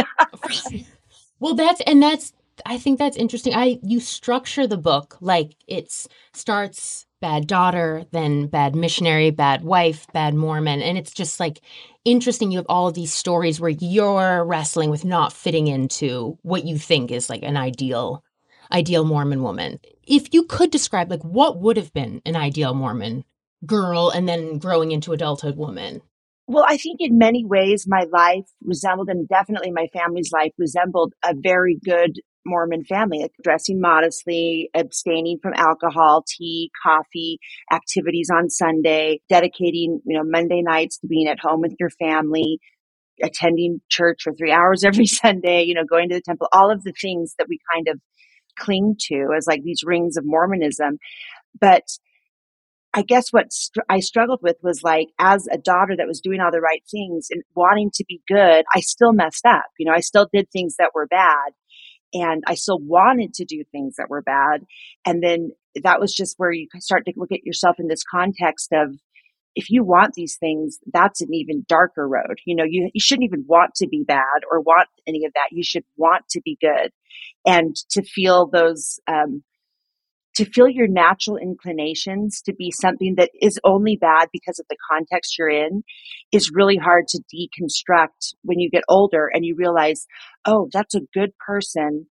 well, 1.39 1.55
that's, 1.55 1.81
and 1.81 2.01
that's, 2.01 2.33
I 2.65 2.77
think 2.77 2.99
that's 2.99 3.17
interesting. 3.17 3.53
I, 3.53 3.79
you 3.83 3.99
structure 3.99 4.67
the 4.67 4.77
book 4.77 5.17
like 5.19 5.55
it 5.67 5.91
starts 6.33 7.04
bad 7.21 7.47
daughter, 7.47 8.05
then 8.11 8.47
bad 8.47 8.75
missionary, 8.75 9.31
bad 9.31 9.63
wife, 9.63 10.07
bad 10.13 10.33
Mormon. 10.33 10.81
And 10.81 10.97
it's 10.97 11.13
just 11.13 11.39
like 11.39 11.61
interesting. 12.03 12.51
You 12.51 12.59
have 12.59 12.65
all 12.69 12.87
of 12.87 12.93
these 12.93 13.13
stories 13.13 13.59
where 13.59 13.69
you're 13.69 14.43
wrestling 14.45 14.89
with 14.89 15.05
not 15.05 15.33
fitting 15.33 15.67
into 15.67 16.37
what 16.41 16.65
you 16.65 16.77
think 16.77 17.11
is 17.11 17.29
like 17.29 17.43
an 17.43 17.57
ideal, 17.57 18.23
ideal 18.71 19.05
Mormon 19.05 19.41
woman. 19.41 19.79
If 20.05 20.33
you 20.33 20.43
could 20.43 20.71
describe 20.71 21.09
like 21.09 21.23
what 21.23 21.59
would 21.59 21.77
have 21.77 21.93
been 21.93 22.21
an 22.25 22.35
ideal 22.35 22.73
Mormon 22.73 23.23
girl 23.65 24.09
and 24.09 24.27
then 24.27 24.57
growing 24.57 24.91
into 24.91 25.13
adulthood 25.13 25.57
woman? 25.57 26.01
Well, 26.47 26.65
I 26.67 26.77
think 26.77 26.97
in 26.99 27.17
many 27.17 27.43
ways 27.43 27.85
my 27.87 28.05
life 28.11 28.45
resembled, 28.63 29.09
and 29.09 29.27
definitely 29.27 29.71
my 29.71 29.87
family's 29.93 30.31
life 30.31 30.51
resembled 30.57 31.13
a 31.23 31.33
very 31.35 31.79
good 31.83 32.19
Mormon 32.45 32.83
family, 32.83 33.29
dressing 33.43 33.81
modestly, 33.81 34.69
abstaining 34.75 35.39
from 35.41 35.53
alcohol, 35.55 36.23
tea, 36.27 36.71
coffee, 36.83 37.39
activities 37.71 38.29
on 38.33 38.49
Sunday, 38.49 39.21
dedicating, 39.29 40.01
you 40.05 40.17
know, 40.17 40.23
Monday 40.23 40.61
nights 40.61 40.97
to 40.99 41.07
being 41.07 41.27
at 41.27 41.39
home 41.39 41.61
with 41.61 41.75
your 41.79 41.89
family, 41.89 42.59
attending 43.23 43.81
church 43.89 44.21
for 44.23 44.33
three 44.33 44.51
hours 44.53 44.83
every 44.83 45.07
Sunday, 45.07 45.63
you 45.63 45.73
know, 45.73 45.85
going 45.89 46.09
to 46.09 46.15
the 46.15 46.21
temple, 46.21 46.47
all 46.53 46.71
of 46.71 46.83
the 46.83 46.93
things 47.01 47.35
that 47.39 47.47
we 47.49 47.59
kind 47.73 47.87
of 47.87 47.99
cling 48.57 48.95
to 48.99 49.29
as 49.37 49.47
like 49.47 49.63
these 49.63 49.83
rings 49.85 50.17
of 50.17 50.25
Mormonism. 50.25 50.97
But 51.59 51.83
I 52.93 53.01
guess 53.01 53.31
what 53.31 53.51
str- 53.51 53.81
I 53.89 53.99
struggled 53.99 54.39
with 54.41 54.57
was 54.63 54.81
like, 54.83 55.09
as 55.19 55.47
a 55.51 55.57
daughter 55.57 55.95
that 55.97 56.07
was 56.07 56.21
doing 56.21 56.39
all 56.39 56.51
the 56.51 56.61
right 56.61 56.83
things 56.89 57.27
and 57.29 57.43
wanting 57.55 57.91
to 57.95 58.05
be 58.07 58.21
good, 58.27 58.65
I 58.73 58.79
still 58.79 59.13
messed 59.13 59.45
up. 59.45 59.65
You 59.77 59.87
know, 59.87 59.93
I 59.93 59.99
still 59.99 60.27
did 60.33 60.49
things 60.51 60.75
that 60.79 60.91
were 60.95 61.07
bad 61.07 61.51
and 62.15 62.43
I 62.47 62.55
still 62.55 62.79
wanted 62.79 63.33
to 63.35 63.45
do 63.45 63.63
things 63.71 63.95
that 63.97 64.09
were 64.09 64.21
bad. 64.21 64.65
And 65.05 65.21
then 65.21 65.51
that 65.83 65.99
was 65.99 66.13
just 66.13 66.35
where 66.37 66.51
you 66.51 66.67
start 66.79 67.05
to 67.05 67.13
look 67.17 67.33
at 67.33 67.43
yourself 67.43 67.75
in 67.77 67.87
this 67.87 68.03
context 68.09 68.71
of 68.71 68.95
if 69.53 69.69
you 69.69 69.83
want 69.83 70.13
these 70.13 70.37
things, 70.37 70.79
that's 70.93 71.21
an 71.21 71.33
even 71.33 71.65
darker 71.67 72.07
road. 72.07 72.39
You 72.45 72.55
know, 72.55 72.63
you, 72.67 72.89
you 72.93 73.01
shouldn't 73.01 73.25
even 73.25 73.43
want 73.47 73.75
to 73.75 73.87
be 73.87 74.03
bad 74.05 74.43
or 74.49 74.61
want 74.61 74.87
any 75.05 75.25
of 75.25 75.33
that. 75.33 75.49
You 75.51 75.63
should 75.63 75.83
want 75.97 76.27
to 76.29 76.41
be 76.43 76.57
good 76.61 76.91
and 77.45 77.75
to 77.91 78.01
feel 78.01 78.47
those, 78.47 78.99
um, 79.07 79.43
to 80.35 80.45
feel 80.45 80.67
your 80.67 80.87
natural 80.87 81.37
inclinations 81.37 82.41
to 82.41 82.53
be 82.53 82.71
something 82.71 83.15
that 83.17 83.31
is 83.41 83.59
only 83.63 83.97
bad 83.99 84.27
because 84.33 84.59
of 84.59 84.65
the 84.69 84.77
context 84.91 85.37
you're 85.37 85.49
in 85.49 85.83
is 86.31 86.51
really 86.53 86.77
hard 86.77 87.07
to 87.07 87.23
deconstruct 87.33 88.33
when 88.43 88.59
you 88.59 88.69
get 88.69 88.83
older 88.89 89.29
and 89.33 89.45
you 89.45 89.55
realize, 89.57 90.05
oh, 90.45 90.67
that's 90.73 90.95
a 90.95 91.01
good 91.13 91.31
person 91.45 92.07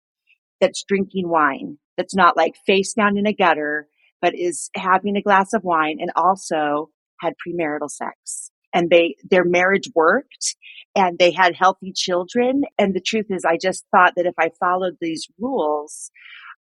that's 0.59 0.83
drinking 0.87 1.29
wine, 1.29 1.77
that's 1.97 2.15
not 2.15 2.35
like 2.35 2.53
face 2.65 2.93
down 2.93 3.17
in 3.17 3.25
a 3.25 3.33
gutter, 3.33 3.87
but 4.21 4.35
is 4.35 4.69
having 4.75 5.15
a 5.15 5.21
glass 5.21 5.53
of 5.53 5.63
wine 5.63 5.97
and 5.99 6.11
also 6.15 6.89
had 7.21 7.33
premarital 7.47 7.89
sex. 7.89 8.51
And 8.73 8.89
they, 8.89 9.15
their 9.29 9.43
marriage 9.43 9.89
worked 9.95 10.55
and 10.95 11.17
they 11.17 11.31
had 11.31 11.55
healthy 11.55 11.91
children. 11.93 12.63
And 12.77 12.93
the 12.93 13.01
truth 13.01 13.27
is, 13.29 13.45
I 13.45 13.57
just 13.57 13.85
thought 13.91 14.13
that 14.15 14.25
if 14.25 14.35
I 14.39 14.51
followed 14.59 14.97
these 14.99 15.27
rules, 15.39 16.11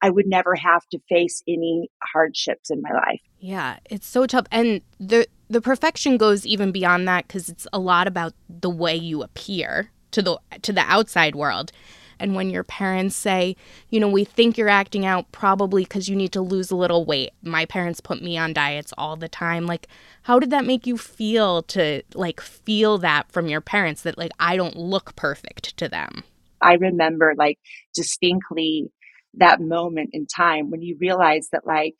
I 0.03 0.11
would 0.11 0.27
never 0.27 0.55
have 0.55 0.87
to 0.93 0.99
face 1.09 1.43
any 1.49 1.91
hardships 2.12 2.71
in 2.71 2.83
my 2.83 2.93
life. 2.93 3.21
Yeah, 3.41 3.79
it's 3.91 4.07
so 4.07 4.27
tough. 4.27 4.47
And 4.50 4.81
the 4.99 5.27
the 5.50 5.61
perfection 5.61 6.19
goes 6.19 6.47
even 6.47 6.73
beyond 6.73 7.09
that 7.09 7.27
cuz 7.29 7.49
it's 7.49 7.67
a 7.73 7.79
lot 7.79 8.07
about 8.07 8.35
the 8.49 8.71
way 8.71 8.95
you 8.95 9.23
appear 9.23 9.91
to 10.12 10.23
the 10.23 10.38
to 10.62 10.73
the 10.73 10.83
outside 10.83 11.35
world. 11.35 11.73
And 12.21 12.35
when 12.35 12.51
your 12.51 12.65
parents 12.65 13.17
say, 13.17 13.57
you 13.91 14.01
know, 14.01 14.09
we 14.09 14.25
think 14.25 14.57
you're 14.57 14.69
acting 14.69 15.07
out 15.07 15.31
probably 15.33 15.85
because 15.85 16.09
you 16.09 16.17
need 16.17 16.33
to 16.33 16.41
lose 16.41 16.71
a 16.71 16.77
little 16.77 17.05
weight. 17.05 17.33
My 17.43 17.65
parents 17.65 18.01
put 18.01 18.23
me 18.23 18.37
on 18.37 18.53
diets 18.53 18.93
all 18.99 19.17
the 19.17 19.29
time. 19.29 19.67
Like, 19.67 19.89
how 20.23 20.39
did 20.39 20.51
that 20.51 20.65
make 20.65 20.87
you 20.87 20.99
feel 20.99 21.63
to 21.65 22.03
like 22.15 22.41
feel 22.41 22.99
that 22.99 23.31
from 23.31 23.49
your 23.49 23.61
parents 23.61 24.03
that 24.03 24.19
like 24.19 24.33
I 24.39 24.57
don't 24.57 24.77
look 24.77 25.17
perfect 25.17 25.77
to 25.79 25.89
them? 25.89 26.25
I 26.61 26.75
remember 26.75 27.35
like 27.37 27.59
distinctly 27.95 28.91
that 29.35 29.61
moment 29.61 30.11
in 30.13 30.27
time 30.27 30.71
when 30.71 30.83
you 30.83 30.97
realize 31.01 31.49
that 31.53 31.67
like 31.67 31.95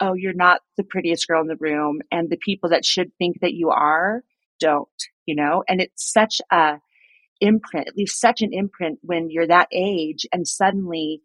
oh 0.00 0.14
you're 0.14 0.32
not 0.32 0.60
the 0.76 0.84
prettiest 0.84 1.28
girl 1.28 1.40
in 1.40 1.48
the 1.48 1.56
room 1.56 2.00
and 2.10 2.28
the 2.28 2.38
people 2.38 2.70
that 2.70 2.84
should 2.84 3.12
think 3.18 3.40
that 3.40 3.54
you 3.54 3.70
are 3.70 4.22
don't 4.58 4.88
you 5.26 5.34
know 5.34 5.62
and 5.68 5.80
it's 5.80 6.10
such 6.12 6.40
a 6.50 6.78
imprint 7.40 7.88
at 7.88 7.96
least 7.96 8.20
such 8.20 8.42
an 8.42 8.52
imprint 8.52 8.98
when 9.02 9.30
you're 9.30 9.46
that 9.46 9.68
age 9.72 10.26
and 10.32 10.46
suddenly 10.46 11.20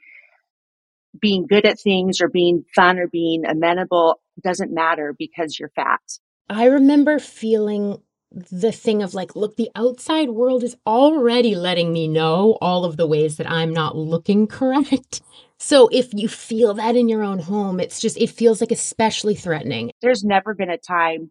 being 1.20 1.46
good 1.46 1.66
at 1.66 1.80
things 1.80 2.22
or 2.22 2.30
being 2.30 2.64
fun 2.74 2.98
or 2.98 3.08
being 3.08 3.46
amenable 3.46 4.20
doesn't 4.42 4.74
matter 4.74 5.16
because 5.18 5.60
you're 5.60 5.72
fat 5.76 6.02
i 6.50 6.66
remember 6.66 7.20
feeling 7.20 8.02
the 8.32 8.72
thing 8.72 9.04
of 9.04 9.14
like, 9.14 9.36
look, 9.36 9.58
the 9.58 9.70
outside 9.76 10.30
world 10.30 10.64
is 10.64 10.78
already 10.88 11.56
letting 11.56 11.92
me 11.92 12.08
know 12.08 12.58
all 12.62 12.86
of 12.86 12.98
the 12.98 13.08
ways 13.08 13.38
that 13.38 13.50
I'm 13.50 13.74
not 13.74 13.96
looking 13.96 14.48
correct. 14.48 15.22
So 15.64 15.90
if 15.92 16.12
you 16.16 16.28
feel 16.28 16.74
that 16.74 16.96
in 16.96 17.08
your 17.08 17.22
own 17.22 17.38
home, 17.38 17.80
it's 17.80 18.02
just, 18.02 18.18
it 18.18 18.32
feels 18.32 18.62
like 18.62 18.72
especially 18.72 19.36
threatening. 19.36 19.92
There's 20.02 20.24
never 20.24 20.56
been 20.56 20.72
a 20.72 20.78
time 20.80 21.30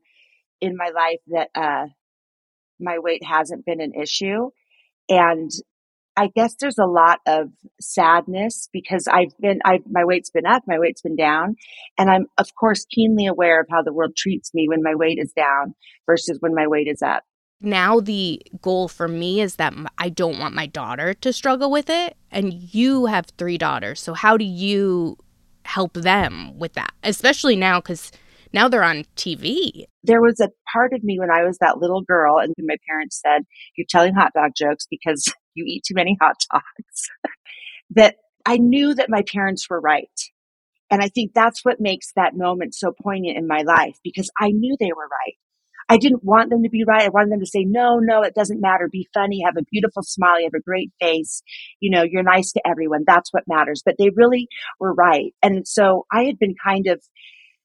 in 0.61 0.77
my 0.77 0.91
life 0.91 1.19
that 1.33 1.49
uh, 1.53 1.87
my 2.79 3.01
weight 3.01 3.25
hasn't 3.25 3.67
been 3.67 3.81
an 3.81 3.93
issue. 3.93 4.51
And 5.11 5.51
I 6.17 6.29
guess 6.35 6.55
there's 6.61 6.79
a 6.79 6.87
lot 6.87 7.21
of 7.27 7.49
sadness 7.81 8.69
because 8.73 9.07
I've 9.07 9.37
been, 9.41 9.61
I've, 9.65 9.83
my 9.91 10.05
weight's 10.05 10.31
been 10.31 10.47
up, 10.47 10.63
my 10.67 10.79
weight's 10.79 11.03
been 11.03 11.17
down. 11.17 11.57
And 11.99 12.11
I'm, 12.11 12.27
of 12.39 12.55
course, 12.59 12.87
keenly 12.91 13.27
aware 13.27 13.61
of 13.61 13.67
how 13.71 13.83
the 13.83 13.93
world 13.93 14.17
treats 14.17 14.53
me 14.55 14.69
when 14.69 14.83
my 14.83 14.95
weight 14.95 15.19
is 15.21 15.33
down 15.33 15.75
versus 16.07 16.39
when 16.41 16.55
my 16.55 16.67
weight 16.67 16.89
is 16.89 17.03
up. 17.03 17.23
Now, 17.61 18.01
the 18.01 18.41
goal 18.63 18.89
for 18.89 19.07
me 19.07 19.41
is 19.41 19.57
that 19.57 19.75
I 19.99 20.09
don't 20.09 20.39
want 20.39 20.55
my 20.55 20.67
daughter 20.67 21.13
to 21.15 21.33
struggle 21.33 21.71
with 21.71 21.91
it. 21.91 22.17
And 22.31 22.53
you 22.55 23.07
have 23.07 23.27
three 23.37 23.59
daughters. 23.59 24.01
So, 24.01 24.15
how 24.15 24.37
do 24.37 24.45
you 24.45 25.19
help 25.65 25.93
them 25.93 26.59
with 26.59 26.73
that? 26.75 26.93
Especially 27.03 27.57
now, 27.57 27.81
because 27.81 28.13
Now 28.53 28.69
they're 28.69 28.83
on 28.83 29.05
TV. 29.17 29.87
There 30.03 30.21
was 30.21 30.41
a 30.41 30.51
part 30.73 30.93
of 30.93 31.05
me 31.05 31.19
when 31.19 31.31
I 31.31 31.45
was 31.45 31.59
that 31.59 31.79
little 31.79 32.03
girl, 32.03 32.39
and 32.39 32.55
my 32.59 32.77
parents 32.89 33.21
said, 33.25 33.43
You're 33.77 33.87
telling 33.89 34.15
hot 34.15 34.33
dog 34.35 34.53
jokes 34.57 34.87
because 34.91 35.25
you 35.55 35.65
eat 35.67 35.85
too 35.87 35.95
many 35.95 36.17
hot 36.21 36.37
dogs. 36.53 37.11
that 37.91 38.17
I 38.47 38.57
knew 38.57 38.95
that 38.95 39.11
my 39.11 39.23
parents 39.23 39.69
were 39.69 39.81
right. 39.81 40.09
And 40.91 41.03
I 41.03 41.09
think 41.09 41.33
that's 41.35 41.65
what 41.65 41.81
makes 41.81 42.13
that 42.17 42.37
moment 42.37 42.75
so 42.75 42.93
poignant 43.01 43.39
in 43.39 43.47
my 43.47 43.63
life 43.63 43.97
because 44.03 44.29
I 44.41 44.49
knew 44.49 44.77
they 44.79 44.93
were 44.93 45.09
right. 45.09 45.35
I 45.89 45.97
didn't 45.97 46.25
want 46.25 46.51
them 46.51 46.63
to 46.63 46.69
be 46.69 46.85
right. 46.85 47.03
I 47.03 47.09
wanted 47.09 47.33
them 47.33 47.41
to 47.41 47.47
say, 47.47 47.65
no, 47.65 47.99
no, 47.99 48.23
it 48.23 48.35
doesn't 48.35 48.61
matter. 48.61 48.89
Be 48.91 49.09
funny, 49.13 49.43
have 49.45 49.57
a 49.57 49.65
beautiful 49.73 50.05
smile, 50.05 50.39
you 50.39 50.47
have 50.47 50.59
a 50.59 50.63
great 50.63 50.93
face. 51.01 51.43
You 51.81 51.91
know, 51.91 52.05
you're 52.05 52.23
nice 52.23 52.53
to 52.53 52.63
everyone. 52.65 53.03
That's 53.05 53.33
what 53.33 53.43
matters. 53.49 53.83
But 53.85 53.97
they 53.99 54.11
really 54.15 54.47
were 54.79 54.95
right. 54.95 55.35
And 55.43 55.67
so 55.67 56.07
I 56.13 56.25
had 56.25 56.39
been 56.39 56.55
kind 56.65 56.87
of 56.87 57.03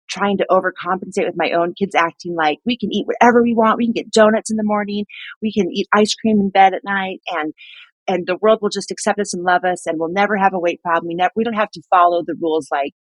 trying 0.09 0.37
to 0.37 0.45
overcompensate 0.49 1.25
with 1.25 1.35
my 1.35 1.51
own 1.51 1.73
kids 1.73 1.95
acting 1.95 2.35
like 2.35 2.59
we 2.65 2.77
can 2.77 2.93
eat 2.93 3.07
whatever 3.07 3.41
we 3.41 3.53
want. 3.53 3.77
We 3.77 3.85
can 3.85 3.93
get 3.93 4.11
donuts 4.11 4.51
in 4.51 4.57
the 4.57 4.63
morning. 4.63 5.05
We 5.41 5.51
can 5.51 5.71
eat 5.71 5.87
ice 5.93 6.15
cream 6.15 6.39
in 6.39 6.49
bed 6.49 6.73
at 6.73 6.83
night 6.83 7.21
and 7.31 7.53
and 8.07 8.27
the 8.27 8.37
world 8.39 8.59
will 8.61 8.69
just 8.69 8.91
accept 8.91 9.19
us 9.19 9.33
and 9.33 9.43
love 9.43 9.63
us 9.63 9.87
and 9.87 9.99
we'll 9.99 10.13
never 10.13 10.37
have 10.37 10.53
a 10.53 10.59
weight 10.59 10.81
problem. 10.81 11.07
We 11.07 11.15
never 11.15 11.31
we 11.35 11.43
don't 11.43 11.55
have 11.55 11.71
to 11.71 11.81
follow 11.89 12.23
the 12.25 12.35
rules 12.39 12.67
like 12.71 12.93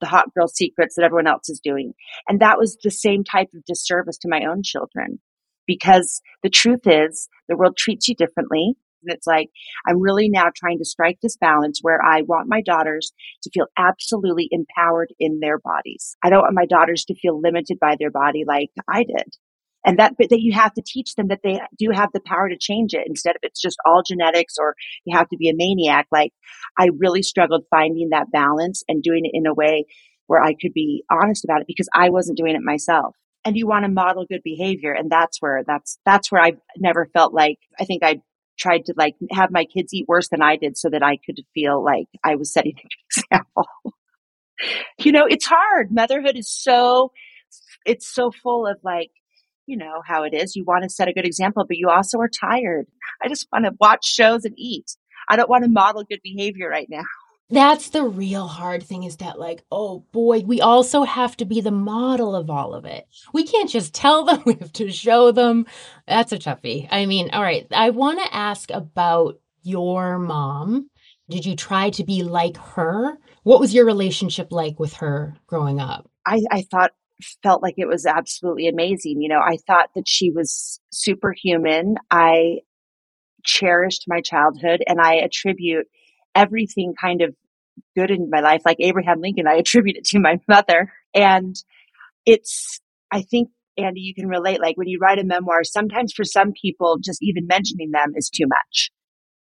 the 0.00 0.06
hot 0.06 0.32
girl 0.34 0.48
secrets 0.48 0.94
that 0.96 1.04
everyone 1.04 1.26
else 1.26 1.48
is 1.48 1.60
doing. 1.62 1.94
And 2.28 2.40
that 2.40 2.58
was 2.58 2.76
the 2.82 2.90
same 2.90 3.24
type 3.24 3.48
of 3.54 3.64
disservice 3.64 4.18
to 4.18 4.28
my 4.28 4.42
own 4.48 4.62
children 4.62 5.20
because 5.66 6.20
the 6.42 6.50
truth 6.50 6.86
is 6.86 7.28
the 7.48 7.56
world 7.56 7.76
treats 7.76 8.08
you 8.08 8.14
differently. 8.14 8.74
And 9.06 9.14
it's 9.14 9.26
like, 9.26 9.50
I'm 9.86 10.00
really 10.00 10.28
now 10.28 10.46
trying 10.54 10.78
to 10.78 10.84
strike 10.84 11.18
this 11.22 11.36
balance 11.36 11.80
where 11.82 12.02
I 12.02 12.22
want 12.22 12.48
my 12.48 12.62
daughters 12.62 13.12
to 13.42 13.50
feel 13.50 13.66
absolutely 13.76 14.48
empowered 14.50 15.12
in 15.18 15.40
their 15.40 15.58
bodies. 15.58 16.16
I 16.22 16.30
don't 16.30 16.42
want 16.42 16.54
my 16.54 16.66
daughters 16.66 17.04
to 17.06 17.14
feel 17.14 17.40
limited 17.40 17.78
by 17.80 17.96
their 17.98 18.10
body 18.10 18.44
like 18.46 18.70
I 18.88 19.04
did. 19.04 19.36
And 19.84 19.98
that 19.98 20.14
but 20.18 20.30
that 20.30 20.40
you 20.40 20.52
have 20.52 20.72
to 20.74 20.82
teach 20.84 21.14
them 21.14 21.28
that 21.28 21.40
they 21.44 21.60
do 21.78 21.90
have 21.92 22.10
the 22.12 22.20
power 22.20 22.48
to 22.48 22.56
change 22.58 22.94
it 22.94 23.06
instead 23.06 23.36
of 23.36 23.40
it's 23.42 23.60
just 23.60 23.76
all 23.84 24.02
genetics 24.06 24.54
or 24.58 24.74
you 25.04 25.16
have 25.16 25.28
to 25.28 25.36
be 25.36 25.50
a 25.50 25.54
maniac. 25.54 26.06
Like 26.10 26.32
i 26.78 26.88
really 26.98 27.22
struggled 27.22 27.64
finding 27.70 28.08
that 28.10 28.32
balance 28.32 28.82
and 28.88 29.02
doing 29.02 29.24
it 29.24 29.32
in 29.34 29.46
a 29.46 29.54
way 29.54 29.84
where 30.26 30.42
i 30.42 30.54
could 30.54 30.72
be 30.72 31.04
honest 31.10 31.44
about 31.44 31.60
it 31.60 31.66
because 31.66 31.88
i 31.94 32.08
wasn't 32.08 32.38
doing 32.38 32.54
it 32.54 32.62
myself. 32.62 33.14
And 33.44 33.58
you 33.58 33.66
want 33.66 33.84
to 33.84 33.90
model 33.90 34.24
good 34.24 34.40
behavior. 34.42 34.92
And 34.92 35.10
that's 35.10 35.42
where 35.42 35.62
that's 35.66 35.98
that's 36.06 36.32
where 36.32 36.40
i've 36.40 36.58
never 36.78 37.10
felt 37.12 37.34
like 37.34 37.58
i 37.78 37.84
think 37.84 38.02
i 38.02 38.20
tried 38.58 38.84
to 38.84 38.94
like 38.96 39.14
have 39.30 39.50
my 39.50 39.64
kids 39.64 39.92
eat 39.92 40.06
worse 40.08 40.28
than 40.28 40.42
i 40.42 40.56
did 40.56 40.76
so 40.76 40.88
that 40.90 41.02
i 41.02 41.18
could 41.24 41.40
feel 41.54 41.82
like 41.82 42.06
i 42.24 42.34
was 42.36 42.52
setting 42.52 42.74
an 42.76 42.88
example 43.32 43.68
you 44.98 45.12
know 45.12 45.26
it's 45.28 45.46
hard 45.46 45.88
motherhood 45.90 46.36
is 46.36 46.50
so 46.50 47.10
it's 47.84 48.06
so 48.06 48.30
full 48.30 48.66
of 48.66 48.76
like 48.82 49.10
you 49.66 49.76
know 49.76 50.02
how 50.04 50.24
it 50.24 50.34
is. 50.34 50.56
You 50.56 50.64
want 50.64 50.84
to 50.84 50.90
set 50.90 51.08
a 51.08 51.12
good 51.12 51.26
example, 51.26 51.64
but 51.66 51.76
you 51.76 51.88
also 51.88 52.18
are 52.18 52.28
tired. 52.28 52.86
I 53.22 53.28
just 53.28 53.46
want 53.52 53.64
to 53.64 53.72
watch 53.80 54.04
shows 54.04 54.44
and 54.44 54.54
eat. 54.56 54.96
I 55.28 55.36
don't 55.36 55.48
want 55.48 55.64
to 55.64 55.70
model 55.70 56.04
good 56.04 56.20
behavior 56.22 56.68
right 56.68 56.88
now. 56.88 57.04
That's 57.50 57.90
the 57.90 58.02
real 58.02 58.46
hard 58.46 58.82
thing 58.82 59.04
is 59.04 59.18
that, 59.18 59.38
like, 59.38 59.64
oh 59.70 60.04
boy, 60.12 60.40
we 60.40 60.60
also 60.60 61.02
have 61.02 61.36
to 61.36 61.44
be 61.44 61.60
the 61.60 61.70
model 61.70 62.34
of 62.34 62.48
all 62.48 62.74
of 62.74 62.84
it. 62.84 63.06
We 63.32 63.44
can't 63.44 63.68
just 63.68 63.94
tell 63.94 64.24
them, 64.24 64.42
we 64.46 64.54
have 64.54 64.72
to 64.74 64.90
show 64.90 65.30
them. 65.30 65.66
That's 66.08 66.32
a 66.32 66.38
toughie. 66.38 66.88
I 66.90 67.06
mean, 67.06 67.30
all 67.30 67.42
right, 67.42 67.66
I 67.70 67.90
want 67.90 68.22
to 68.22 68.34
ask 68.34 68.70
about 68.70 69.40
your 69.62 70.18
mom. 70.18 70.90
Did 71.28 71.46
you 71.46 71.56
try 71.56 71.90
to 71.90 72.04
be 72.04 72.22
like 72.22 72.56
her? 72.56 73.18
What 73.44 73.60
was 73.60 73.74
your 73.74 73.86
relationship 73.86 74.48
like 74.50 74.78
with 74.78 74.94
her 74.94 75.36
growing 75.46 75.80
up? 75.80 76.10
I, 76.26 76.42
I 76.50 76.62
thought 76.62 76.92
felt 77.42 77.62
like 77.62 77.74
it 77.78 77.86
was 77.86 78.06
absolutely 78.06 78.68
amazing. 78.68 79.22
You 79.22 79.28
know, 79.28 79.40
I 79.40 79.56
thought 79.66 79.90
that 79.94 80.08
she 80.08 80.30
was 80.30 80.80
superhuman. 80.92 81.96
I 82.10 82.58
cherished 83.44 84.04
my 84.06 84.20
childhood 84.20 84.82
and 84.86 85.00
I 85.00 85.16
attribute 85.16 85.86
everything 86.34 86.94
kind 87.00 87.22
of 87.22 87.34
good 87.96 88.10
in 88.10 88.28
my 88.30 88.40
life, 88.40 88.62
like 88.64 88.78
Abraham 88.80 89.20
Lincoln, 89.20 89.46
I 89.46 89.54
attribute 89.58 89.96
it 89.96 90.04
to 90.06 90.20
my 90.20 90.38
mother. 90.48 90.92
And 91.14 91.54
it's, 92.26 92.80
I 93.10 93.22
think, 93.22 93.50
Andy, 93.76 94.00
you 94.00 94.14
can 94.14 94.28
relate. 94.28 94.60
Like 94.60 94.76
when 94.76 94.88
you 94.88 94.98
write 95.00 95.18
a 95.18 95.24
memoir, 95.24 95.64
sometimes 95.64 96.12
for 96.12 96.24
some 96.24 96.52
people, 96.60 96.98
just 97.02 97.22
even 97.22 97.46
mentioning 97.46 97.90
them 97.90 98.12
is 98.16 98.30
too 98.30 98.46
much, 98.46 98.90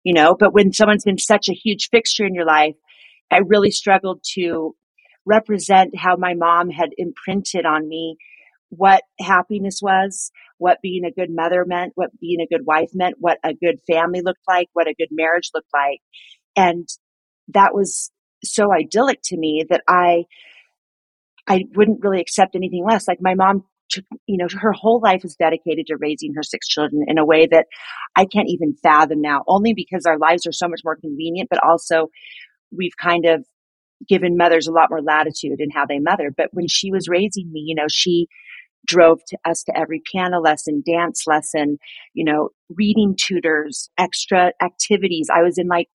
you 0.03 0.13
know, 0.13 0.35
but 0.37 0.53
when 0.53 0.73
someone's 0.73 1.03
been 1.05 1.19
such 1.19 1.49
a 1.49 1.53
huge 1.53 1.89
fixture 1.89 2.25
in 2.25 2.33
your 2.33 2.45
life, 2.45 2.75
I 3.31 3.41
really 3.45 3.71
struggled 3.71 4.23
to 4.33 4.75
represent 5.25 5.97
how 5.97 6.15
my 6.17 6.33
mom 6.33 6.69
had 6.69 6.89
imprinted 6.97 7.65
on 7.65 7.87
me 7.87 8.17
what 8.69 9.03
happiness 9.19 9.79
was, 9.81 10.31
what 10.57 10.81
being 10.81 11.05
a 11.05 11.11
good 11.11 11.29
mother 11.29 11.63
meant, 11.65 11.93
what 11.95 12.09
being 12.19 12.41
a 12.41 12.47
good 12.47 12.65
wife 12.65 12.89
meant, 12.93 13.15
what 13.19 13.37
a 13.43 13.53
good 13.53 13.79
family 13.87 14.21
looked 14.23 14.43
like, 14.47 14.67
what 14.73 14.87
a 14.87 14.95
good 14.97 15.09
marriage 15.11 15.51
looked 15.53 15.69
like. 15.73 15.99
And 16.55 16.87
that 17.49 17.73
was 17.73 18.11
so 18.43 18.73
idyllic 18.73 19.19
to 19.25 19.37
me 19.37 19.65
that 19.69 19.81
I 19.87 20.25
I 21.47 21.65
wouldn't 21.75 22.03
really 22.03 22.21
accept 22.21 22.55
anything 22.55 22.85
less. 22.87 23.07
Like 23.07 23.19
my 23.21 23.35
mom 23.35 23.65
you 24.27 24.37
know, 24.37 24.47
her 24.59 24.71
whole 24.71 24.99
life 25.01 25.23
is 25.23 25.35
dedicated 25.35 25.87
to 25.87 25.97
raising 25.97 26.33
her 26.35 26.43
six 26.43 26.67
children 26.67 27.03
in 27.07 27.17
a 27.17 27.25
way 27.25 27.47
that 27.47 27.67
I 28.15 28.25
can't 28.25 28.49
even 28.49 28.75
fathom 28.81 29.21
now, 29.21 29.43
only 29.47 29.73
because 29.73 30.05
our 30.05 30.17
lives 30.17 30.47
are 30.47 30.51
so 30.51 30.67
much 30.67 30.81
more 30.83 30.95
convenient, 30.95 31.49
but 31.49 31.63
also 31.63 32.07
we've 32.71 32.97
kind 32.99 33.25
of 33.25 33.45
given 34.07 34.37
mothers 34.37 34.67
a 34.67 34.71
lot 34.71 34.89
more 34.89 35.01
latitude 35.01 35.59
in 35.59 35.69
how 35.69 35.85
they 35.85 35.99
mother. 35.99 36.31
But 36.35 36.49
when 36.51 36.67
she 36.67 36.91
was 36.91 37.07
raising 37.07 37.51
me, 37.51 37.63
you 37.65 37.75
know, 37.75 37.87
she 37.89 38.27
drove 38.85 39.19
to 39.27 39.37
us 39.45 39.63
to 39.63 39.77
every 39.77 40.01
piano 40.11 40.41
lesson, 40.41 40.83
dance 40.85 41.23
lesson, 41.25 41.77
you 42.13 42.25
know, 42.25 42.49
reading 42.69 43.15
tutors, 43.17 43.89
extra 43.97 44.51
activities. 44.61 45.27
I 45.33 45.41
was 45.41 45.57
in 45.57 45.67
like 45.67 45.87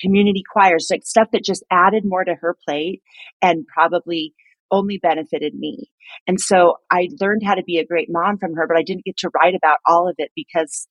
community 0.00 0.42
choirs, 0.52 0.88
like 0.90 1.04
stuff 1.04 1.28
that 1.32 1.44
just 1.44 1.64
added 1.70 2.04
more 2.04 2.24
to 2.24 2.34
her 2.34 2.56
plate 2.66 3.02
and 3.40 3.66
probably 3.66 4.34
only 4.70 4.98
benefited 4.98 5.54
me. 5.54 5.90
And 6.26 6.40
so 6.40 6.76
I 6.90 7.08
learned 7.20 7.42
how 7.44 7.54
to 7.54 7.62
be 7.62 7.78
a 7.78 7.86
great 7.86 8.08
mom 8.10 8.38
from 8.38 8.54
her, 8.54 8.66
but 8.66 8.76
I 8.76 8.82
didn't 8.82 9.04
get 9.04 9.18
to 9.18 9.30
write 9.34 9.54
about 9.54 9.78
all 9.86 10.08
of 10.08 10.14
it 10.18 10.30
because 10.34 10.88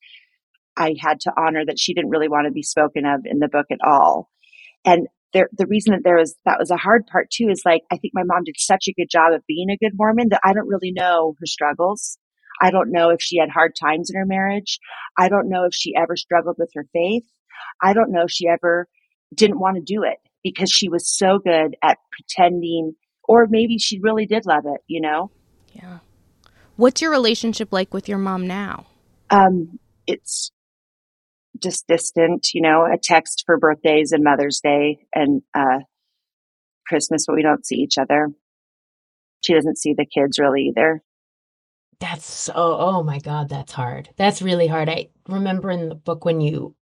I 0.77 0.95
had 0.99 1.19
to 1.21 1.33
honor 1.35 1.65
that 1.65 1.79
she 1.79 1.93
didn't 1.93 2.11
really 2.11 2.29
want 2.29 2.45
to 2.45 2.53
be 2.53 2.63
spoken 2.63 3.05
of 3.05 3.21
in 3.25 3.39
the 3.39 3.49
book 3.49 3.67
at 3.71 3.79
all. 3.85 4.29
And 4.85 5.07
there, 5.33 5.49
the 5.57 5.67
reason 5.67 5.93
that 5.93 6.03
there 6.03 6.17
was 6.17 6.35
that 6.45 6.59
was 6.59 6.71
a 6.71 6.77
hard 6.77 7.07
part 7.07 7.29
too 7.31 7.47
is 7.49 7.63
like 7.65 7.81
I 7.91 7.97
think 7.97 8.13
my 8.13 8.23
mom 8.23 8.43
did 8.43 8.55
such 8.57 8.87
a 8.87 8.93
good 8.93 9.09
job 9.09 9.33
of 9.33 9.45
being 9.47 9.69
a 9.69 9.77
good 9.77 9.93
Mormon 9.95 10.29
that 10.29 10.41
I 10.43 10.53
don't 10.53 10.67
really 10.67 10.91
know 10.91 11.35
her 11.39 11.45
struggles. 11.45 12.17
I 12.61 12.69
don't 12.69 12.91
know 12.91 13.09
if 13.09 13.21
she 13.21 13.37
had 13.39 13.49
hard 13.49 13.73
times 13.79 14.09
in 14.09 14.19
her 14.19 14.25
marriage. 14.25 14.79
I 15.17 15.29
don't 15.29 15.49
know 15.49 15.63
if 15.63 15.73
she 15.73 15.95
ever 15.95 16.15
struggled 16.15 16.57
with 16.59 16.71
her 16.75 16.85
faith. 16.93 17.23
I 17.81 17.93
don't 17.93 18.11
know 18.11 18.23
if 18.23 18.31
she 18.31 18.47
ever 18.47 18.87
didn't 19.33 19.59
want 19.59 19.75
to 19.75 19.81
do 19.81 20.03
it 20.03 20.17
because 20.43 20.71
she 20.71 20.89
was 20.89 21.09
so 21.09 21.39
good 21.39 21.75
at 21.83 21.97
pretending 22.11 22.95
or 23.23 23.47
maybe 23.49 23.77
she 23.77 23.99
really 23.99 24.25
did 24.25 24.45
love 24.45 24.65
it, 24.65 24.81
you 24.87 25.01
know? 25.01 25.31
Yeah. 25.73 25.99
What's 26.75 27.01
your 27.01 27.11
relationship 27.11 27.71
like 27.71 27.93
with 27.93 28.09
your 28.09 28.17
mom 28.17 28.47
now? 28.47 28.87
Um, 29.29 29.79
it's 30.07 30.51
just 31.61 31.87
distant, 31.87 32.53
you 32.53 32.61
know, 32.61 32.85
a 32.85 32.97
text 32.97 33.43
for 33.45 33.57
birthdays 33.57 34.11
and 34.11 34.23
Mother's 34.23 34.59
Day 34.61 35.05
and 35.13 35.41
uh, 35.53 35.79
Christmas, 36.87 37.25
but 37.27 37.35
we 37.35 37.43
don't 37.43 37.65
see 37.65 37.75
each 37.75 37.97
other. 37.97 38.29
She 39.41 39.53
doesn't 39.53 39.77
see 39.77 39.93
the 39.93 40.05
kids 40.05 40.39
really 40.39 40.71
either. 40.75 41.01
That's 41.99 42.25
so, 42.25 42.53
oh 42.55 43.03
my 43.03 43.19
God, 43.19 43.49
that's 43.49 43.73
hard. 43.73 44.09
That's 44.17 44.41
really 44.41 44.67
hard. 44.67 44.89
I 44.89 45.09
remember 45.27 45.69
in 45.69 45.87
the 45.87 45.95
book 45.95 46.25
when 46.25 46.41
you 46.41 46.75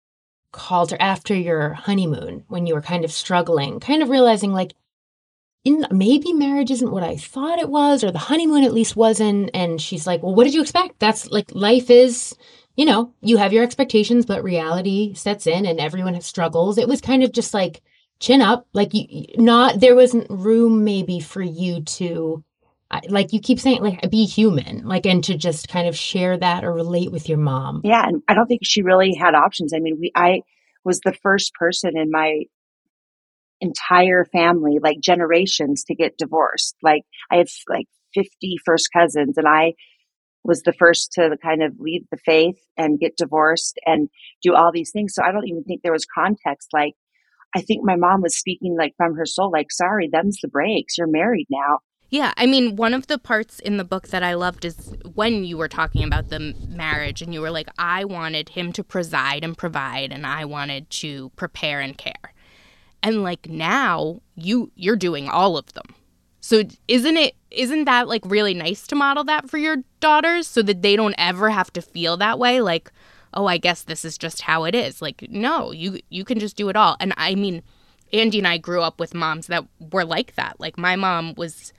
called 0.56 0.90
her 0.90 1.00
after 1.00 1.34
your 1.34 1.74
honeymoon, 1.74 2.44
when 2.48 2.66
you 2.66 2.74
were 2.74 2.82
kind 2.82 3.04
of 3.04 3.12
struggling, 3.12 3.78
kind 3.80 4.02
of 4.02 4.08
realizing 4.08 4.52
like, 4.52 4.74
in, 5.64 5.86
maybe 5.90 6.32
marriage 6.32 6.70
isn't 6.70 6.92
what 6.92 7.02
I 7.02 7.16
thought 7.16 7.58
it 7.58 7.68
was, 7.68 8.02
or 8.02 8.10
the 8.10 8.18
honeymoon 8.18 8.64
at 8.64 8.74
least 8.74 8.96
wasn't. 8.96 9.50
And 9.52 9.80
she's 9.80 10.06
like, 10.06 10.22
Well, 10.22 10.34
what 10.34 10.44
did 10.44 10.54
you 10.54 10.62
expect? 10.62 10.98
That's 10.98 11.30
like 11.30 11.54
life 11.54 11.90
is 11.90 12.34
you 12.76 12.84
know, 12.84 13.12
you 13.22 13.38
have 13.38 13.52
your 13.52 13.64
expectations, 13.64 14.26
but 14.26 14.44
reality 14.44 15.14
sets 15.14 15.46
in 15.46 15.64
and 15.66 15.80
everyone 15.80 16.14
has 16.14 16.26
struggles. 16.26 16.76
It 16.78 16.88
was 16.88 17.00
kind 17.00 17.22
of 17.22 17.32
just 17.32 17.54
like 17.54 17.82
chin 18.20 18.42
up, 18.42 18.66
like 18.74 18.92
you 18.92 19.26
not 19.36 19.80
there 19.80 19.96
wasn't 19.96 20.30
room 20.30 20.84
maybe 20.84 21.18
for 21.20 21.42
you 21.42 21.82
to 21.82 22.44
like 23.08 23.32
you 23.32 23.40
keep 23.40 23.58
saying 23.58 23.82
like 23.82 24.10
be 24.10 24.24
human 24.24 24.86
like 24.86 25.06
and 25.06 25.24
to 25.24 25.36
just 25.36 25.68
kind 25.68 25.88
of 25.88 25.96
share 25.96 26.36
that 26.36 26.64
or 26.64 26.72
relate 26.72 27.10
with 27.10 27.28
your 27.28 27.38
mom 27.38 27.80
yeah 27.84 28.06
and 28.06 28.22
i 28.28 28.34
don't 28.34 28.46
think 28.46 28.60
she 28.64 28.82
really 28.82 29.14
had 29.14 29.34
options 29.34 29.72
i 29.74 29.78
mean 29.78 29.98
we 30.00 30.12
i 30.14 30.40
was 30.84 31.00
the 31.00 31.14
first 31.22 31.52
person 31.54 31.96
in 31.96 32.10
my 32.10 32.42
entire 33.60 34.24
family 34.26 34.78
like 34.80 35.00
generations 35.00 35.84
to 35.84 35.94
get 35.94 36.16
divorced 36.18 36.76
like 36.82 37.02
i 37.30 37.36
have 37.36 37.48
like 37.68 37.86
50 38.14 38.56
first 38.64 38.90
cousins 38.92 39.36
and 39.36 39.48
i 39.48 39.72
was 40.46 40.62
the 40.62 40.72
first 40.72 41.12
to 41.12 41.36
kind 41.42 41.62
of 41.62 41.72
leave 41.78 42.04
the 42.10 42.16
faith 42.16 42.58
and 42.76 43.00
get 43.00 43.16
divorced 43.16 43.78
and 43.84 44.08
do 44.42 44.54
all 44.54 44.70
these 44.72 44.92
things. 44.92 45.14
So 45.14 45.22
I 45.22 45.32
don't 45.32 45.48
even 45.48 45.64
think 45.64 45.82
there 45.82 45.92
was 45.92 46.06
context. 46.06 46.68
Like, 46.72 46.94
I 47.54 47.60
think 47.60 47.84
my 47.84 47.96
mom 47.96 48.22
was 48.22 48.38
speaking 48.38 48.76
like 48.78 48.94
from 48.96 49.16
her 49.16 49.26
soul, 49.26 49.50
like, 49.50 49.72
sorry, 49.72 50.08
them's 50.10 50.38
the 50.40 50.48
breaks. 50.48 50.98
You're 50.98 51.08
married 51.08 51.46
now. 51.50 51.80
Yeah, 52.08 52.32
I 52.36 52.46
mean, 52.46 52.76
one 52.76 52.94
of 52.94 53.08
the 53.08 53.18
parts 53.18 53.58
in 53.58 53.78
the 53.78 53.84
book 53.84 54.08
that 54.08 54.22
I 54.22 54.34
loved 54.34 54.64
is 54.64 54.94
when 55.14 55.44
you 55.44 55.56
were 55.56 55.68
talking 55.68 56.04
about 56.04 56.28
the 56.28 56.54
marriage 56.68 57.20
and 57.20 57.34
you 57.34 57.40
were 57.40 57.50
like, 57.50 57.68
I 57.78 58.04
wanted 58.04 58.50
him 58.50 58.72
to 58.74 58.84
preside 58.84 59.42
and 59.42 59.58
provide, 59.58 60.12
and 60.12 60.24
I 60.24 60.44
wanted 60.44 60.88
to 60.90 61.30
prepare 61.30 61.80
and 61.80 61.98
care. 61.98 62.32
And 63.02 63.22
like 63.22 63.48
now, 63.48 64.20
you 64.36 64.70
you're 64.76 64.96
doing 64.96 65.28
all 65.28 65.56
of 65.56 65.72
them. 65.72 65.94
So 66.40 66.62
isn't 66.86 67.16
it 67.16 67.34
isn't 67.50 67.86
that 67.86 68.06
like 68.06 68.22
really 68.24 68.54
nice 68.54 68.86
to 68.86 68.94
model 68.94 69.24
that 69.24 69.50
for 69.50 69.58
your 69.58 69.78
daughters 69.98 70.46
so 70.46 70.62
that 70.62 70.82
they 70.82 70.94
don't 70.94 71.14
ever 71.18 71.50
have 71.50 71.72
to 71.72 71.82
feel 71.82 72.16
that 72.18 72.38
way 72.38 72.60
like 72.60 72.92
oh 73.34 73.46
I 73.46 73.58
guess 73.58 73.82
this 73.82 74.04
is 74.04 74.16
just 74.16 74.42
how 74.42 74.64
it 74.64 74.74
is 74.74 75.02
like 75.02 75.26
no 75.28 75.72
you 75.72 75.98
you 76.08 76.24
can 76.24 76.38
just 76.38 76.56
do 76.56 76.68
it 76.68 76.76
all 76.76 76.96
and 77.00 77.12
I 77.16 77.34
mean 77.34 77.62
Andy 78.12 78.38
and 78.38 78.46
I 78.46 78.58
grew 78.58 78.80
up 78.80 79.00
with 79.00 79.12
moms 79.12 79.48
that 79.48 79.64
were 79.90 80.04
like 80.04 80.36
that 80.36 80.60
like 80.60 80.78
my 80.78 80.94
mom 80.94 81.34
was 81.36 81.72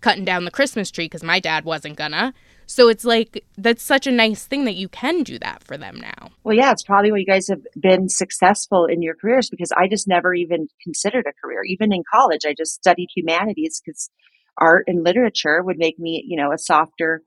cutting 0.00 0.24
down 0.24 0.44
the 0.44 0.50
Christmas 0.50 0.90
tree 0.90 1.06
because 1.06 1.22
my 1.22 1.40
dad 1.40 1.64
wasn't 1.64 1.96
gonna. 1.96 2.34
So 2.66 2.88
it's 2.88 3.04
like 3.04 3.44
that's 3.58 3.82
such 3.82 4.06
a 4.06 4.12
nice 4.12 4.46
thing 4.46 4.64
that 4.64 4.76
you 4.76 4.88
can 4.88 5.22
do 5.22 5.38
that 5.40 5.64
for 5.64 5.76
them 5.76 5.96
now. 6.00 6.30
Well, 6.44 6.56
yeah, 6.56 6.70
it's 6.70 6.84
probably 6.84 7.10
why 7.10 7.18
you 7.18 7.26
guys 7.26 7.48
have 7.48 7.62
been 7.78 8.08
successful 8.08 8.86
in 8.86 9.02
your 9.02 9.14
careers 9.14 9.50
because 9.50 9.72
I 9.72 9.88
just 9.88 10.06
never 10.06 10.34
even 10.34 10.68
considered 10.82 11.26
a 11.26 11.32
career. 11.44 11.62
Even 11.66 11.92
in 11.92 12.02
college, 12.12 12.42
I 12.46 12.54
just 12.56 12.74
studied 12.74 13.08
humanities 13.14 13.82
because 13.84 14.08
art 14.56 14.84
and 14.86 15.04
literature 15.04 15.62
would 15.62 15.78
make 15.78 15.98
me, 15.98 16.24
you 16.26 16.36
know, 16.36 16.52
a 16.52 16.58
softer, 16.58 17.22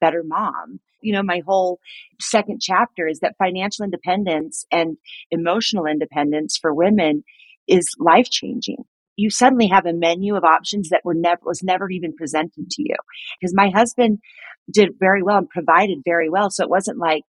better 0.00 0.22
mom. 0.24 0.80
You 1.02 1.14
know, 1.14 1.22
my 1.22 1.42
whole 1.46 1.78
second 2.20 2.60
chapter 2.60 3.06
is 3.06 3.20
that 3.20 3.36
financial 3.38 3.84
independence 3.84 4.66
and 4.72 4.96
emotional 5.30 5.86
independence 5.86 6.58
for 6.60 6.74
women 6.74 7.22
is 7.68 7.94
life 7.98 8.28
changing 8.28 8.84
you 9.20 9.30
suddenly 9.30 9.68
have 9.68 9.86
a 9.86 9.92
menu 9.92 10.34
of 10.34 10.44
options 10.44 10.88
that 10.88 11.02
were 11.04 11.14
never 11.14 11.40
was 11.44 11.62
never 11.62 11.90
even 11.90 12.14
presented 12.14 12.70
to 12.70 12.82
you 12.82 12.96
because 13.40 13.54
my 13.54 13.70
husband 13.70 14.18
did 14.72 14.90
very 14.98 15.22
well 15.22 15.38
and 15.38 15.48
provided 15.48 15.98
very 16.04 16.30
well 16.30 16.50
so 16.50 16.64
it 16.64 16.70
wasn't 16.70 16.98
like 16.98 17.22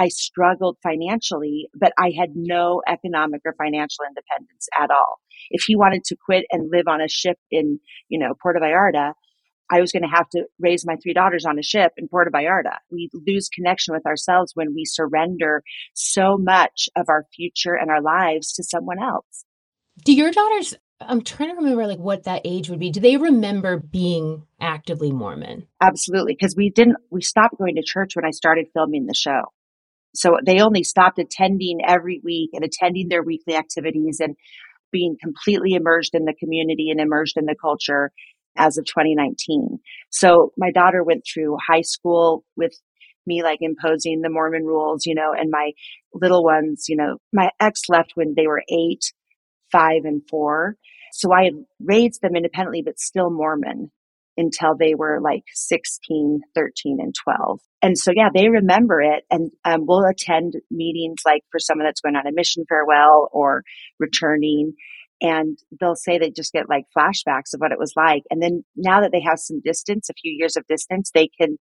I 0.00 0.08
struggled 0.08 0.76
financially, 0.80 1.68
but 1.74 1.92
I 1.98 2.12
had 2.16 2.30
no 2.36 2.82
economic 2.86 3.40
or 3.44 3.54
financial 3.58 4.04
independence 4.08 4.68
at 4.80 4.92
all. 4.92 5.18
If 5.50 5.64
he 5.66 5.74
wanted 5.74 6.04
to 6.04 6.16
quit 6.24 6.44
and 6.52 6.70
live 6.70 6.86
on 6.86 7.00
a 7.00 7.08
ship 7.08 7.36
in, 7.50 7.80
you 8.08 8.20
know, 8.20 8.34
Puerto 8.40 8.60
Vallarta, 8.60 9.14
I 9.70 9.80
was 9.80 9.90
going 9.90 10.04
to 10.04 10.08
have 10.08 10.28
to 10.30 10.44
raise 10.60 10.86
my 10.86 10.94
three 11.02 11.14
daughters 11.14 11.44
on 11.44 11.58
a 11.58 11.64
ship 11.64 11.92
in 11.96 12.06
Puerto 12.08 12.30
Vallarta. 12.30 12.76
We 12.92 13.10
lose 13.12 13.48
connection 13.48 13.92
with 13.92 14.06
ourselves 14.06 14.52
when 14.54 14.72
we 14.72 14.84
surrender 14.84 15.64
so 15.94 16.38
much 16.38 16.88
of 16.96 17.06
our 17.08 17.26
future 17.34 17.74
and 17.74 17.90
our 17.90 18.00
lives 18.00 18.52
to 18.54 18.62
someone 18.62 19.02
else. 19.02 19.44
Do 20.04 20.14
your 20.14 20.30
daughters 20.30 20.76
I'm 21.00 21.22
trying 21.22 21.50
to 21.50 21.56
remember 21.56 21.86
like 21.86 21.98
what 21.98 22.24
that 22.24 22.42
age 22.44 22.68
would 22.70 22.80
be. 22.80 22.90
Do 22.90 23.00
they 23.00 23.16
remember 23.16 23.78
being 23.78 24.44
actively 24.60 25.12
Mormon? 25.12 25.66
Absolutely, 25.80 26.34
because 26.34 26.56
we 26.56 26.70
didn't 26.70 26.96
we 27.10 27.22
stopped 27.22 27.58
going 27.58 27.76
to 27.76 27.82
church 27.82 28.16
when 28.16 28.24
I 28.24 28.30
started 28.30 28.66
filming 28.74 29.06
the 29.06 29.14
show. 29.14 29.42
So 30.14 30.38
they 30.44 30.60
only 30.60 30.82
stopped 30.82 31.18
attending 31.18 31.80
every 31.86 32.20
week 32.24 32.50
and 32.52 32.64
attending 32.64 33.08
their 33.08 33.22
weekly 33.22 33.54
activities 33.54 34.18
and 34.20 34.34
being 34.90 35.16
completely 35.22 35.74
immersed 35.74 36.14
in 36.14 36.24
the 36.24 36.34
community 36.34 36.90
and 36.90 37.00
immersed 37.00 37.36
in 37.36 37.44
the 37.44 37.54
culture 37.60 38.10
as 38.56 38.78
of 38.78 38.86
2019. 38.86 39.78
So 40.10 40.52
my 40.56 40.72
daughter 40.72 41.04
went 41.04 41.24
through 41.24 41.58
high 41.64 41.82
school 41.82 42.44
with 42.56 42.72
me 43.26 43.42
like 43.42 43.58
imposing 43.60 44.22
the 44.22 44.30
Mormon 44.30 44.64
rules, 44.64 45.06
you 45.06 45.14
know, 45.14 45.32
and 45.32 45.50
my 45.50 45.72
little 46.14 46.42
ones, 46.42 46.86
you 46.88 46.96
know, 46.96 47.18
my 47.32 47.50
ex 47.60 47.82
left 47.88 48.12
when 48.14 48.34
they 48.34 48.46
were 48.46 48.62
eight 48.68 49.12
five 49.70 50.04
and 50.04 50.22
four. 50.28 50.76
So 51.12 51.32
I 51.32 51.50
raised 51.80 52.20
them 52.22 52.36
independently, 52.36 52.82
but 52.82 52.98
still 52.98 53.30
Mormon 53.30 53.90
until 54.38 54.76
they 54.78 54.94
were 54.94 55.20
like 55.20 55.42
16, 55.52 56.40
13, 56.54 56.98
and 57.00 57.14
12. 57.14 57.60
And 57.82 57.98
so, 57.98 58.12
yeah, 58.14 58.28
they 58.32 58.48
remember 58.48 59.00
it 59.00 59.24
and 59.30 59.50
um, 59.64 59.84
we'll 59.86 60.04
attend 60.04 60.54
meetings 60.70 61.22
like 61.26 61.42
for 61.50 61.58
someone 61.58 61.86
that's 61.86 62.00
going 62.00 62.14
on 62.14 62.26
a 62.26 62.32
mission 62.32 62.64
farewell 62.68 63.28
or 63.32 63.64
returning. 63.98 64.74
And 65.20 65.58
they'll 65.80 65.96
say 65.96 66.18
they 66.18 66.30
just 66.30 66.52
get 66.52 66.68
like 66.68 66.84
flashbacks 66.96 67.52
of 67.52 67.58
what 67.58 67.72
it 67.72 67.78
was 67.78 67.94
like. 67.96 68.22
And 68.30 68.40
then 68.40 68.64
now 68.76 69.00
that 69.00 69.10
they 69.10 69.22
have 69.22 69.40
some 69.40 69.60
distance, 69.60 70.08
a 70.08 70.14
few 70.14 70.32
years 70.32 70.56
of 70.56 70.66
distance, 70.68 71.10
they 71.12 71.28
can, 71.40 71.58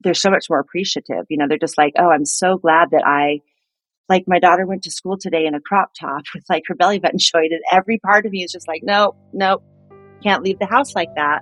they're 0.00 0.12
so 0.12 0.30
much 0.30 0.46
more 0.50 0.60
appreciative. 0.60 1.24
You 1.30 1.38
know, 1.38 1.46
they're 1.48 1.56
just 1.56 1.78
like, 1.78 1.94
oh, 1.98 2.10
I'm 2.10 2.26
so 2.26 2.58
glad 2.58 2.90
that 2.90 3.04
I 3.06 3.40
like 4.08 4.24
my 4.26 4.38
daughter 4.38 4.66
went 4.66 4.82
to 4.82 4.90
school 4.90 5.16
today 5.16 5.46
in 5.46 5.54
a 5.54 5.60
crop 5.60 5.92
top 5.98 6.22
with 6.34 6.44
like 6.48 6.64
her 6.66 6.74
belly 6.74 6.98
button 6.98 7.18
showing 7.20 7.48
and 7.50 7.60
every 7.72 7.98
part 7.98 8.26
of 8.26 8.32
me 8.32 8.44
is 8.44 8.52
just 8.52 8.68
like 8.68 8.82
no 8.82 9.14
no 9.32 9.62
can't 10.22 10.42
leave 10.42 10.58
the 10.58 10.66
house 10.66 10.94
like 10.94 11.14
that. 11.16 11.40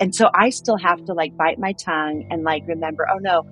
And 0.00 0.14
so 0.14 0.30
i 0.34 0.50
still 0.50 0.76
have 0.76 1.04
to 1.04 1.12
like 1.12 1.36
bite 1.36 1.58
my 1.58 1.72
tongue 1.72 2.26
and 2.30 2.42
like 2.44 2.62
remember 2.66 3.06
oh 3.12 3.18
no 3.18 3.44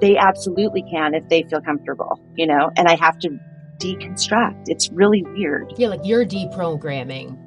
they 0.00 0.16
absolutely 0.16 0.82
can 0.90 1.14
if 1.14 1.28
they 1.28 1.42
feel 1.44 1.60
comfortable 1.60 2.20
you 2.36 2.46
know? 2.46 2.70
And 2.76 2.88
i 2.88 2.96
have 2.96 3.18
to 3.20 3.38
deconstruct. 3.78 4.68
It's 4.68 4.90
really 4.92 5.22
weird. 5.22 5.72
Yeah 5.76 5.88
like 5.88 6.00
you're 6.04 6.24
deprogramming 6.24 7.38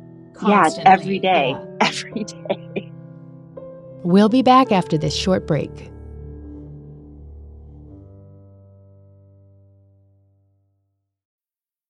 yeah 0.45 0.69
every 0.79 1.19
day 1.19 1.51
yeah. 1.51 1.65
every 1.81 2.23
day. 2.25 2.91
We'll 4.03 4.29
be 4.29 4.43
back 4.43 4.71
after 4.71 4.97
this 4.97 5.15
short 5.15 5.47
break 5.47 5.89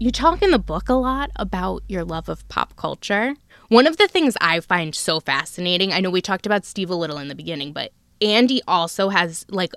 You 0.00 0.12
talk 0.12 0.42
in 0.42 0.52
the 0.52 0.60
book 0.60 0.88
a 0.88 0.94
lot 0.94 1.32
about 1.34 1.82
your 1.88 2.04
love 2.04 2.28
of 2.28 2.48
pop 2.48 2.76
culture. 2.76 3.34
One 3.66 3.84
of 3.84 3.96
the 3.96 4.06
things 4.06 4.36
I 4.40 4.60
find 4.60 4.94
so 4.94 5.18
fascinating, 5.18 5.92
I 5.92 5.98
know 5.98 6.08
we 6.08 6.20
talked 6.20 6.46
about 6.46 6.64
Steve 6.64 6.90
a 6.90 6.94
little 6.94 7.18
in 7.18 7.26
the 7.26 7.34
beginning, 7.34 7.72
but 7.72 7.90
Andy 8.22 8.62
also 8.68 9.08
has 9.08 9.44
like 9.48 9.72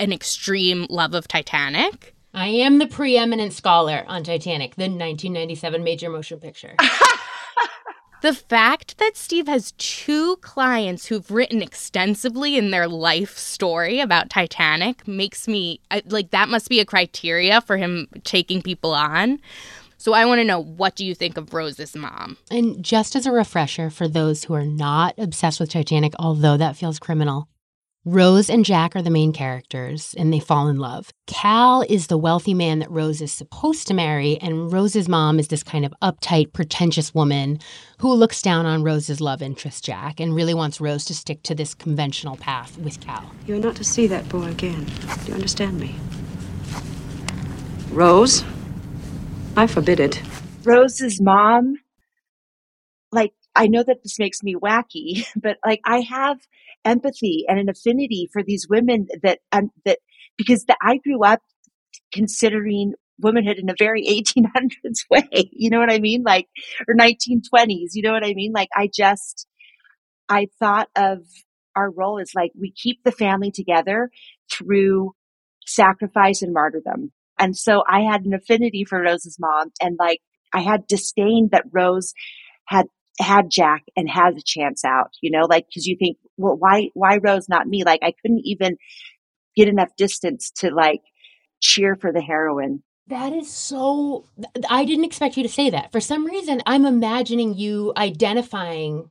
an 0.00 0.12
extreme 0.12 0.88
love 0.90 1.14
of 1.14 1.28
Titanic. 1.28 2.16
I 2.34 2.48
am 2.48 2.78
the 2.78 2.88
preeminent 2.88 3.52
scholar 3.52 4.04
on 4.08 4.24
Titanic, 4.24 4.74
the 4.74 4.88
1997 4.88 5.84
major 5.84 6.10
motion 6.10 6.40
picture. 6.40 6.74
The 8.22 8.34
fact 8.34 8.98
that 8.98 9.16
Steve 9.16 9.48
has 9.48 9.72
two 9.78 10.36
clients 10.36 11.06
who've 11.06 11.30
written 11.30 11.62
extensively 11.62 12.58
in 12.58 12.70
their 12.70 12.86
life 12.86 13.38
story 13.38 13.98
about 13.98 14.28
Titanic 14.28 15.08
makes 15.08 15.48
me 15.48 15.80
like 16.04 16.30
that 16.30 16.50
must 16.50 16.68
be 16.68 16.80
a 16.80 16.84
criteria 16.84 17.62
for 17.62 17.78
him 17.78 18.08
taking 18.24 18.60
people 18.60 18.92
on. 18.92 19.40
So 19.96 20.14
I 20.14 20.24
want 20.24 20.38
to 20.38 20.44
know 20.44 20.58
what 20.62 20.96
do 20.96 21.04
you 21.04 21.14
think 21.14 21.36
of 21.36 21.52
Rose's 21.52 21.94
mom? 21.94 22.38
And 22.50 22.82
just 22.82 23.14
as 23.14 23.26
a 23.26 23.32
refresher 23.32 23.90
for 23.90 24.08
those 24.08 24.44
who 24.44 24.54
are 24.54 24.64
not 24.64 25.14
obsessed 25.18 25.60
with 25.60 25.70
Titanic, 25.70 26.14
although 26.18 26.56
that 26.56 26.76
feels 26.76 26.98
criminal, 26.98 27.48
Rose 28.06 28.48
and 28.48 28.64
Jack 28.64 28.96
are 28.96 29.02
the 29.02 29.10
main 29.10 29.30
characters, 29.30 30.14
and 30.16 30.32
they 30.32 30.40
fall 30.40 30.68
in 30.68 30.78
love. 30.78 31.10
Cal 31.26 31.82
is 31.82 32.06
the 32.06 32.16
wealthy 32.16 32.54
man 32.54 32.78
that 32.78 32.90
Rose 32.90 33.20
is 33.20 33.30
supposed 33.30 33.86
to 33.88 33.92
marry, 33.92 34.38
and 34.38 34.72
Rose's 34.72 35.06
mom 35.06 35.38
is 35.38 35.48
this 35.48 35.62
kind 35.62 35.84
of 35.84 35.92
uptight, 36.00 36.54
pretentious 36.54 37.12
woman 37.12 37.58
who 37.98 38.10
looks 38.14 38.40
down 38.40 38.64
on 38.64 38.82
Rose's 38.82 39.20
love 39.20 39.42
interest, 39.42 39.84
Jack, 39.84 40.18
and 40.18 40.34
really 40.34 40.54
wants 40.54 40.80
Rose 40.80 41.04
to 41.04 41.14
stick 41.14 41.42
to 41.42 41.54
this 41.54 41.74
conventional 41.74 42.38
path 42.38 42.78
with 42.78 42.98
Cal. 43.02 43.30
You're 43.46 43.58
not 43.58 43.76
to 43.76 43.84
see 43.84 44.06
that 44.06 44.26
boy 44.30 44.44
again. 44.44 44.86
Do 44.86 45.26
you 45.26 45.34
understand 45.34 45.78
me? 45.78 45.94
Rose, 47.90 48.42
I 49.58 49.66
forbid 49.66 50.00
it. 50.00 50.22
Rose's 50.64 51.20
mom, 51.20 51.74
like, 53.12 53.34
I 53.54 53.66
know 53.66 53.82
that 53.82 54.02
this 54.02 54.18
makes 54.18 54.42
me 54.42 54.54
wacky, 54.54 55.26
but 55.36 55.58
like, 55.66 55.82
I 55.84 56.00
have 56.00 56.38
empathy 56.84 57.44
and 57.48 57.58
an 57.58 57.68
affinity 57.68 58.28
for 58.32 58.42
these 58.42 58.66
women 58.68 59.06
that, 59.22 59.40
um, 59.52 59.70
that, 59.84 59.98
because 60.36 60.64
the, 60.64 60.76
I 60.82 60.98
grew 60.98 61.24
up 61.24 61.40
considering 62.12 62.94
womanhood 63.18 63.58
in 63.58 63.68
a 63.68 63.74
very 63.78 64.04
1800s 64.04 65.00
way. 65.10 65.50
You 65.52 65.70
know 65.70 65.78
what 65.78 65.92
I 65.92 65.98
mean? 65.98 66.22
Like, 66.24 66.48
or 66.88 66.94
1920s. 66.94 67.90
You 67.92 68.02
know 68.02 68.12
what 68.12 68.24
I 68.24 68.34
mean? 68.34 68.52
Like, 68.52 68.68
I 68.74 68.88
just, 68.92 69.46
I 70.28 70.48
thought 70.58 70.88
of 70.96 71.18
our 71.76 71.90
role 71.90 72.20
as 72.20 72.32
like 72.34 72.52
we 72.58 72.72
keep 72.72 73.02
the 73.04 73.12
family 73.12 73.50
together 73.50 74.10
through 74.52 75.12
sacrifice 75.66 76.42
and 76.42 76.52
martyrdom. 76.52 77.12
And 77.38 77.56
so 77.56 77.82
I 77.88 78.00
had 78.00 78.24
an 78.24 78.34
affinity 78.34 78.84
for 78.84 79.00
Rose's 79.00 79.38
mom 79.38 79.70
and 79.80 79.96
like 79.98 80.20
I 80.52 80.60
had 80.60 80.86
disdain 80.86 81.48
that 81.52 81.64
Rose 81.72 82.12
had 82.66 82.86
had 83.20 83.50
Jack 83.50 83.84
and 83.96 84.08
had 84.08 84.36
a 84.36 84.42
chance 84.42 84.84
out, 84.84 85.10
you 85.20 85.30
know, 85.30 85.46
like 85.48 85.66
cuz 85.72 85.86
you 85.86 85.96
think, 85.98 86.18
well 86.36 86.56
why 86.56 86.90
why 86.94 87.18
Rose 87.18 87.48
not 87.48 87.66
me? 87.68 87.84
Like 87.84 88.00
I 88.02 88.12
couldn't 88.22 88.42
even 88.44 88.76
get 89.56 89.68
enough 89.68 89.94
distance 89.96 90.50
to 90.56 90.70
like 90.70 91.02
cheer 91.60 91.96
for 91.96 92.12
the 92.12 92.20
heroine. 92.22 92.82
That 93.08 93.32
is 93.32 93.50
so. 93.50 94.26
I 94.68 94.84
didn't 94.84 95.04
expect 95.04 95.36
you 95.36 95.42
to 95.42 95.48
say 95.48 95.68
that. 95.70 95.90
For 95.90 96.00
some 96.00 96.24
reason, 96.24 96.62
I'm 96.64 96.86
imagining 96.86 97.54
you 97.54 97.92
identifying 97.96 99.10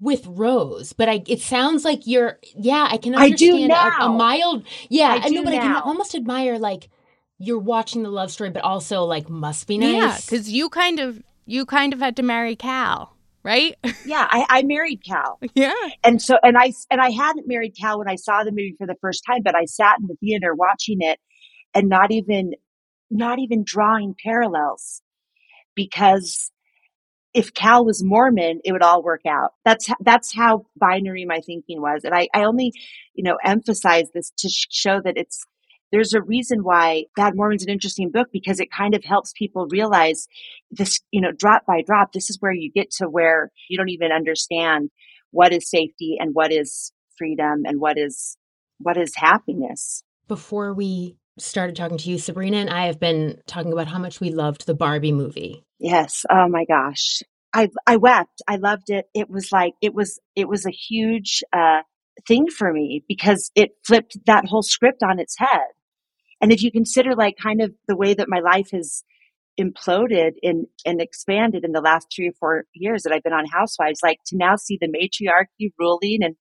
with 0.00 0.26
Rose, 0.26 0.92
but 0.92 1.08
I 1.08 1.22
it 1.26 1.40
sounds 1.40 1.84
like 1.84 2.06
you're 2.06 2.38
yeah, 2.54 2.88
I 2.90 2.98
can 2.98 3.14
I 3.14 3.30
do 3.30 3.54
understand 3.54 3.72
a, 3.72 4.04
a 4.04 4.08
mild 4.10 4.64
yeah, 4.90 5.08
I 5.08 5.26
I 5.26 5.28
know, 5.30 5.40
do 5.40 5.44
but 5.44 5.54
I 5.54 5.58
can 5.58 5.76
almost 5.76 6.14
admire 6.14 6.58
like 6.58 6.90
you're 7.38 7.58
watching 7.58 8.02
the 8.02 8.10
love 8.10 8.30
story, 8.30 8.50
but 8.50 8.62
also 8.62 9.04
like 9.04 9.28
must 9.28 9.66
be 9.66 9.78
nice. 9.78 9.94
Yeah, 9.94 10.16
because 10.20 10.50
you 10.50 10.68
kind 10.68 11.00
of 11.00 11.22
you 11.46 11.64
kind 11.66 11.92
of 11.92 12.00
had 12.00 12.16
to 12.16 12.22
marry 12.22 12.54
Cal, 12.54 13.16
right? 13.48 13.76
Yeah, 14.04 14.26
I, 14.30 14.46
I 14.48 14.62
married 14.62 15.02
Cal. 15.04 15.38
yeah. 15.54 15.74
And 16.04 16.22
so, 16.22 16.36
and 16.42 16.56
I, 16.56 16.72
and 16.90 17.00
I 17.00 17.10
hadn't 17.10 17.48
married 17.48 17.74
Cal 17.78 17.98
when 17.98 18.08
I 18.08 18.14
saw 18.14 18.42
the 18.44 18.52
movie 18.52 18.74
for 18.78 18.86
the 18.86 18.96
first 19.02 19.22
time, 19.26 19.42
but 19.42 19.54
I 19.54 19.64
sat 19.64 19.96
in 20.00 20.06
the 20.06 20.16
theater 20.16 20.54
watching 20.54 20.98
it 21.00 21.18
and 21.74 21.88
not 21.88 22.10
even, 22.10 22.52
not 23.10 23.38
even 23.38 23.64
drawing 23.64 24.14
parallels 24.22 25.02
because 25.74 26.50
if 27.34 27.52
Cal 27.52 27.84
was 27.84 28.02
Mormon, 28.02 28.60
it 28.64 28.72
would 28.72 28.82
all 28.82 29.02
work 29.02 29.22
out. 29.26 29.52
That's, 29.64 29.88
that's 30.00 30.34
how 30.34 30.64
binary 30.76 31.26
my 31.26 31.40
thinking 31.40 31.82
was. 31.82 32.04
And 32.04 32.14
I, 32.14 32.28
I 32.32 32.44
only, 32.44 32.72
you 33.14 33.24
know, 33.24 33.36
emphasize 33.44 34.10
this 34.14 34.32
to 34.38 34.48
sh- 34.48 34.68
show 34.70 35.00
that 35.02 35.16
it's, 35.16 35.44
there's 35.92 36.12
a 36.12 36.22
reason 36.22 36.62
why 36.62 37.04
Bad 37.16 37.34
Mormon's 37.34 37.62
an 37.62 37.70
interesting 37.70 38.10
book 38.10 38.28
because 38.32 38.60
it 38.60 38.70
kind 38.70 38.94
of 38.94 39.04
helps 39.04 39.32
people 39.32 39.66
realize 39.70 40.28
this, 40.70 41.00
you 41.10 41.20
know, 41.20 41.32
drop 41.32 41.64
by 41.66 41.82
drop, 41.82 42.12
this 42.12 42.30
is 42.30 42.38
where 42.40 42.52
you 42.52 42.70
get 42.70 42.90
to 42.92 43.06
where 43.06 43.50
you 43.68 43.78
don't 43.78 43.88
even 43.88 44.12
understand 44.12 44.90
what 45.30 45.52
is 45.52 45.68
safety 45.68 46.16
and 46.18 46.34
what 46.34 46.52
is 46.52 46.92
freedom 47.16 47.62
and 47.64 47.80
what 47.80 47.98
is, 47.98 48.36
what 48.78 48.96
is 48.96 49.14
happiness. 49.14 50.02
Before 50.26 50.74
we 50.74 51.16
started 51.38 51.76
talking 51.76 51.98
to 51.98 52.10
you, 52.10 52.18
Sabrina 52.18 52.58
and 52.58 52.70
I 52.70 52.86
have 52.86 53.00
been 53.00 53.40
talking 53.46 53.72
about 53.72 53.88
how 53.88 53.98
much 53.98 54.20
we 54.20 54.30
loved 54.30 54.66
the 54.66 54.74
Barbie 54.74 55.12
movie. 55.12 55.64
Yes. 55.78 56.24
Oh 56.30 56.48
my 56.48 56.64
gosh. 56.64 57.22
I, 57.54 57.68
I 57.86 57.96
wept. 57.96 58.42
I 58.46 58.56
loved 58.56 58.90
it. 58.90 59.06
It 59.14 59.30
was 59.30 59.50
like, 59.52 59.72
it 59.80 59.94
was, 59.94 60.20
it 60.36 60.48
was 60.48 60.66
a 60.66 60.70
huge, 60.70 61.42
uh, 61.52 61.80
thing 62.26 62.48
for 62.48 62.72
me 62.72 63.04
because 63.08 63.50
it 63.54 63.70
flipped 63.86 64.18
that 64.26 64.44
whole 64.44 64.62
script 64.62 65.02
on 65.02 65.20
its 65.20 65.38
head. 65.38 65.68
And 66.40 66.52
if 66.52 66.62
you 66.62 66.70
consider 66.70 67.14
like 67.14 67.36
kind 67.36 67.60
of 67.60 67.72
the 67.86 67.96
way 67.96 68.14
that 68.14 68.28
my 68.28 68.40
life 68.40 68.70
has 68.72 69.02
imploded 69.60 70.32
in 70.42 70.66
and 70.86 71.00
expanded 71.00 71.64
in 71.64 71.72
the 71.72 71.80
last 71.80 72.06
three 72.14 72.28
or 72.28 72.32
four 72.38 72.64
years 72.74 73.02
that 73.02 73.12
I've 73.12 73.22
been 73.22 73.32
on 73.32 73.46
Housewives, 73.46 74.00
like 74.02 74.18
to 74.26 74.36
now 74.36 74.56
see 74.56 74.78
the 74.80 74.88
matriarchy 74.88 75.72
ruling 75.78 76.22
and 76.22 76.36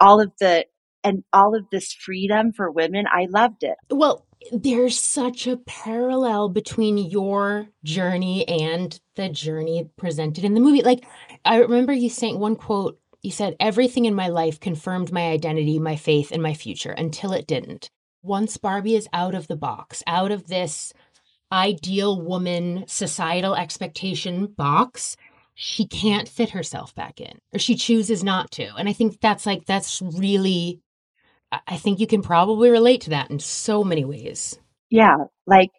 all 0.00 0.20
of 0.20 0.32
the 0.40 0.66
and 1.04 1.22
all 1.32 1.54
of 1.54 1.66
this 1.70 1.92
freedom 1.92 2.52
for 2.52 2.68
women, 2.68 3.04
I 3.10 3.28
loved 3.30 3.62
it. 3.62 3.76
Well, 3.90 4.26
there's 4.50 4.98
such 4.98 5.46
a 5.46 5.56
parallel 5.56 6.48
between 6.48 6.98
your 6.98 7.68
journey 7.84 8.46
and 8.48 8.98
the 9.14 9.28
journey 9.28 9.88
presented 9.96 10.44
in 10.44 10.54
the 10.54 10.60
movie. 10.60 10.82
Like, 10.82 11.04
I 11.44 11.58
remember 11.58 11.92
you 11.92 12.10
saying 12.10 12.40
one 12.40 12.56
quote, 12.56 12.98
you 13.22 13.30
said, 13.30 13.54
Everything 13.60 14.04
in 14.04 14.16
my 14.16 14.28
life 14.28 14.58
confirmed 14.58 15.12
my 15.12 15.30
identity, 15.30 15.78
my 15.78 15.94
faith, 15.94 16.32
and 16.32 16.42
my 16.42 16.54
future 16.54 16.90
until 16.90 17.32
it 17.32 17.46
didn't. 17.46 17.90
Once 18.26 18.56
Barbie 18.56 18.96
is 18.96 19.08
out 19.12 19.34
of 19.34 19.46
the 19.46 19.56
box, 19.56 20.02
out 20.06 20.32
of 20.32 20.48
this 20.48 20.92
ideal 21.52 22.20
woman 22.20 22.84
societal 22.88 23.54
expectation 23.54 24.46
box, 24.46 25.16
she 25.54 25.86
can't 25.86 26.28
fit 26.28 26.50
herself 26.50 26.94
back 26.94 27.20
in, 27.20 27.38
or 27.54 27.58
she 27.58 27.76
chooses 27.76 28.24
not 28.24 28.50
to. 28.50 28.74
And 28.76 28.88
I 28.88 28.92
think 28.92 29.20
that's 29.20 29.46
like, 29.46 29.64
that's 29.64 30.02
really 30.02 30.80
I- 31.52 31.60
I 31.68 31.76
think 31.76 32.00
you 32.00 32.06
can 32.06 32.22
probably 32.22 32.70
relate 32.70 33.02
to 33.02 33.10
that 33.10 33.30
in 33.30 33.38
so 33.38 33.84
many 33.84 34.04
ways. 34.04 34.58
Yeah, 34.90 35.16
like 35.46 35.70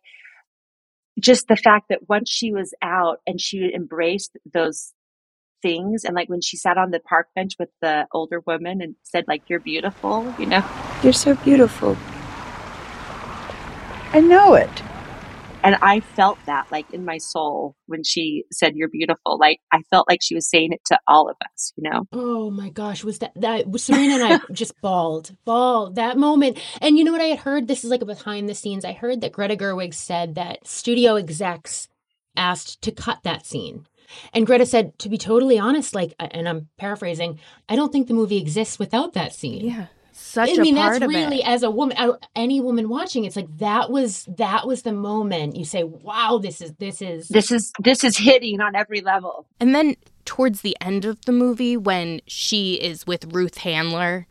just 1.19 1.47
the 1.47 1.57
fact 1.57 1.87
that 1.89 2.07
once 2.07 2.29
she 2.29 2.53
was 2.53 2.73
out 2.81 3.19
and 3.25 3.39
she 3.41 3.69
embraced 3.73 4.37
those 4.53 4.93
things 5.61 6.03
and 6.03 6.15
like 6.15 6.29
when 6.29 6.41
she 6.41 6.55
sat 6.55 6.77
on 6.77 6.91
the 6.91 6.99
park 6.99 7.27
bench 7.35 7.53
with 7.59 7.69
the 7.81 8.07
older 8.13 8.41
woman 8.45 8.81
and 8.81 8.95
said 9.03 9.25
like 9.27 9.49
you're 9.49 9.59
beautiful, 9.59 10.33
you 10.37 10.45
know. 10.45 10.63
You're 11.03 11.13
so 11.13 11.35
beautiful. 11.35 11.97
I 14.13 14.21
know 14.21 14.53
it. 14.55 14.69
And 15.63 15.75
I 15.81 15.99
felt 15.99 16.37
that 16.45 16.71
like 16.71 16.93
in 16.93 17.03
my 17.03 17.17
soul 17.17 17.75
when 17.87 18.03
she 18.03 18.45
said 18.51 18.75
you're 18.75 18.89
beautiful. 18.89 19.37
Like 19.37 19.59
I 19.71 19.81
felt 19.89 20.07
like 20.07 20.19
she 20.21 20.35
was 20.35 20.49
saying 20.49 20.71
it 20.71 20.81
to 20.85 20.99
all 21.07 21.29
of 21.29 21.35
us, 21.53 21.73
you 21.75 21.89
know. 21.89 22.05
Oh 22.13 22.49
my 22.49 22.69
gosh, 22.69 23.03
was 23.03 23.19
that 23.19 23.33
that 23.35 23.65
Serena 23.79 24.15
and 24.15 24.33
I 24.33 24.39
just 24.53 24.79
bawled, 24.81 25.35
bawled 25.45 25.95
that 25.95 26.17
moment. 26.17 26.57
And 26.79 26.97
you 26.97 27.03
know 27.03 27.11
what 27.11 27.21
I 27.21 27.25
had 27.25 27.39
heard? 27.39 27.67
This 27.67 27.83
is 27.83 27.89
like 27.89 28.01
a 28.01 28.05
behind 28.05 28.47
the 28.47 28.55
scenes. 28.55 28.85
I 28.85 28.93
heard 28.93 29.19
that 29.21 29.33
Greta 29.33 29.57
Gerwig 29.57 29.93
said 29.93 30.35
that 30.35 30.65
studio 30.65 31.15
execs 31.15 31.89
asked 32.37 32.81
to 32.83 32.91
cut 32.91 33.23
that 33.23 33.45
scene. 33.45 33.87
And 34.33 34.45
Greta 34.45 34.65
said, 34.65 34.97
to 34.99 35.09
be 35.09 35.17
totally 35.17 35.59
honest, 35.59 35.93
like, 35.93 36.13
and 36.17 36.47
I'm 36.47 36.69
paraphrasing, 36.77 37.39
I 37.67 37.75
don't 37.75 37.91
think 37.91 38.07
the 38.07 38.13
movie 38.13 38.37
exists 38.37 38.79
without 38.79 39.13
that 39.13 39.33
scene. 39.33 39.65
Yeah. 39.65 39.87
Such 40.27 40.49
I 40.49 40.53
a 40.53 40.57
mean, 40.61 40.75
part 40.75 40.93
that's 40.93 41.05
of 41.05 41.09
really 41.09 41.39
it. 41.39 41.47
as 41.47 41.63
a 41.63 41.71
woman, 41.71 41.95
uh, 41.97 42.17
any 42.35 42.59
woman 42.59 42.89
watching, 42.89 43.23
it's 43.23 43.35
like 43.37 43.57
that 43.59 43.89
was 43.89 44.27
that 44.37 44.67
was 44.67 44.81
the 44.81 44.91
moment 44.91 45.55
you 45.55 45.63
say, 45.63 45.83
"Wow, 45.83 46.39
this 46.41 46.61
is 46.61 46.73
this 46.73 47.01
is 47.01 47.29
This 47.29 47.51
is 47.51 47.71
this 47.79 48.03
is 48.03 48.17
hitting 48.17 48.59
on 48.59 48.75
every 48.75 49.01
level. 49.01 49.47
And 49.59 49.73
then 49.73 49.95
towards 50.25 50.61
the 50.61 50.75
end 50.81 51.05
of 51.05 51.23
the 51.25 51.31
movie, 51.31 51.77
when 51.77 52.21
she 52.27 52.73
is 52.75 53.07
with 53.07 53.33
Ruth 53.33 53.59
Handler 53.59 54.27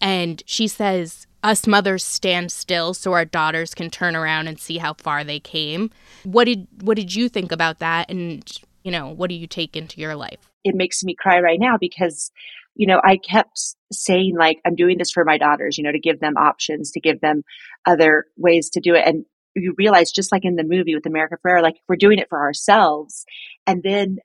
and 0.00 0.42
she 0.46 0.68
says, 0.68 1.26
Us 1.42 1.66
mothers 1.66 2.04
stand 2.04 2.52
still 2.52 2.94
so 2.94 3.12
our 3.12 3.24
daughters 3.24 3.74
can 3.74 3.90
turn 3.90 4.14
around 4.16 4.46
and 4.46 4.58
see 4.58 4.78
how 4.78 4.94
far 4.94 5.24
they 5.24 5.40
came. 5.40 5.90
What 6.22 6.44
did 6.44 6.66
what 6.80 6.96
did 6.96 7.14
you 7.14 7.28
think 7.28 7.52
about 7.52 7.80
that? 7.80 8.10
And 8.10 8.48
you 8.84 8.92
know, 8.92 9.08
what 9.08 9.28
do 9.28 9.34
you 9.34 9.46
take 9.46 9.76
into 9.76 10.00
your 10.00 10.14
life? 10.14 10.50
It 10.64 10.74
makes 10.74 11.02
me 11.02 11.14
cry 11.18 11.40
right 11.40 11.58
now 11.60 11.76
because 11.78 12.30
you 12.74 12.86
know, 12.86 13.00
I 13.04 13.16
kept 13.16 13.60
saying 13.92 14.36
like 14.38 14.58
I'm 14.64 14.74
doing 14.74 14.98
this 14.98 15.10
for 15.10 15.24
my 15.24 15.38
daughters, 15.38 15.76
you 15.76 15.84
know, 15.84 15.92
to 15.92 15.98
give 15.98 16.20
them 16.20 16.36
options, 16.36 16.92
to 16.92 17.00
give 17.00 17.20
them 17.20 17.42
other 17.86 18.26
ways 18.36 18.70
to 18.70 18.80
do 18.80 18.94
it. 18.94 19.06
And 19.06 19.24
you 19.54 19.74
realize 19.76 20.12
just 20.12 20.32
like 20.32 20.44
in 20.44 20.56
the 20.56 20.64
movie 20.64 20.94
with 20.94 21.06
America 21.06 21.36
Ferrera, 21.44 21.62
like 21.62 21.76
we're 21.88 21.96
doing 21.96 22.18
it 22.18 22.28
for 22.28 22.40
ourselves. 22.40 23.24
And 23.66 23.82
then 23.82 24.18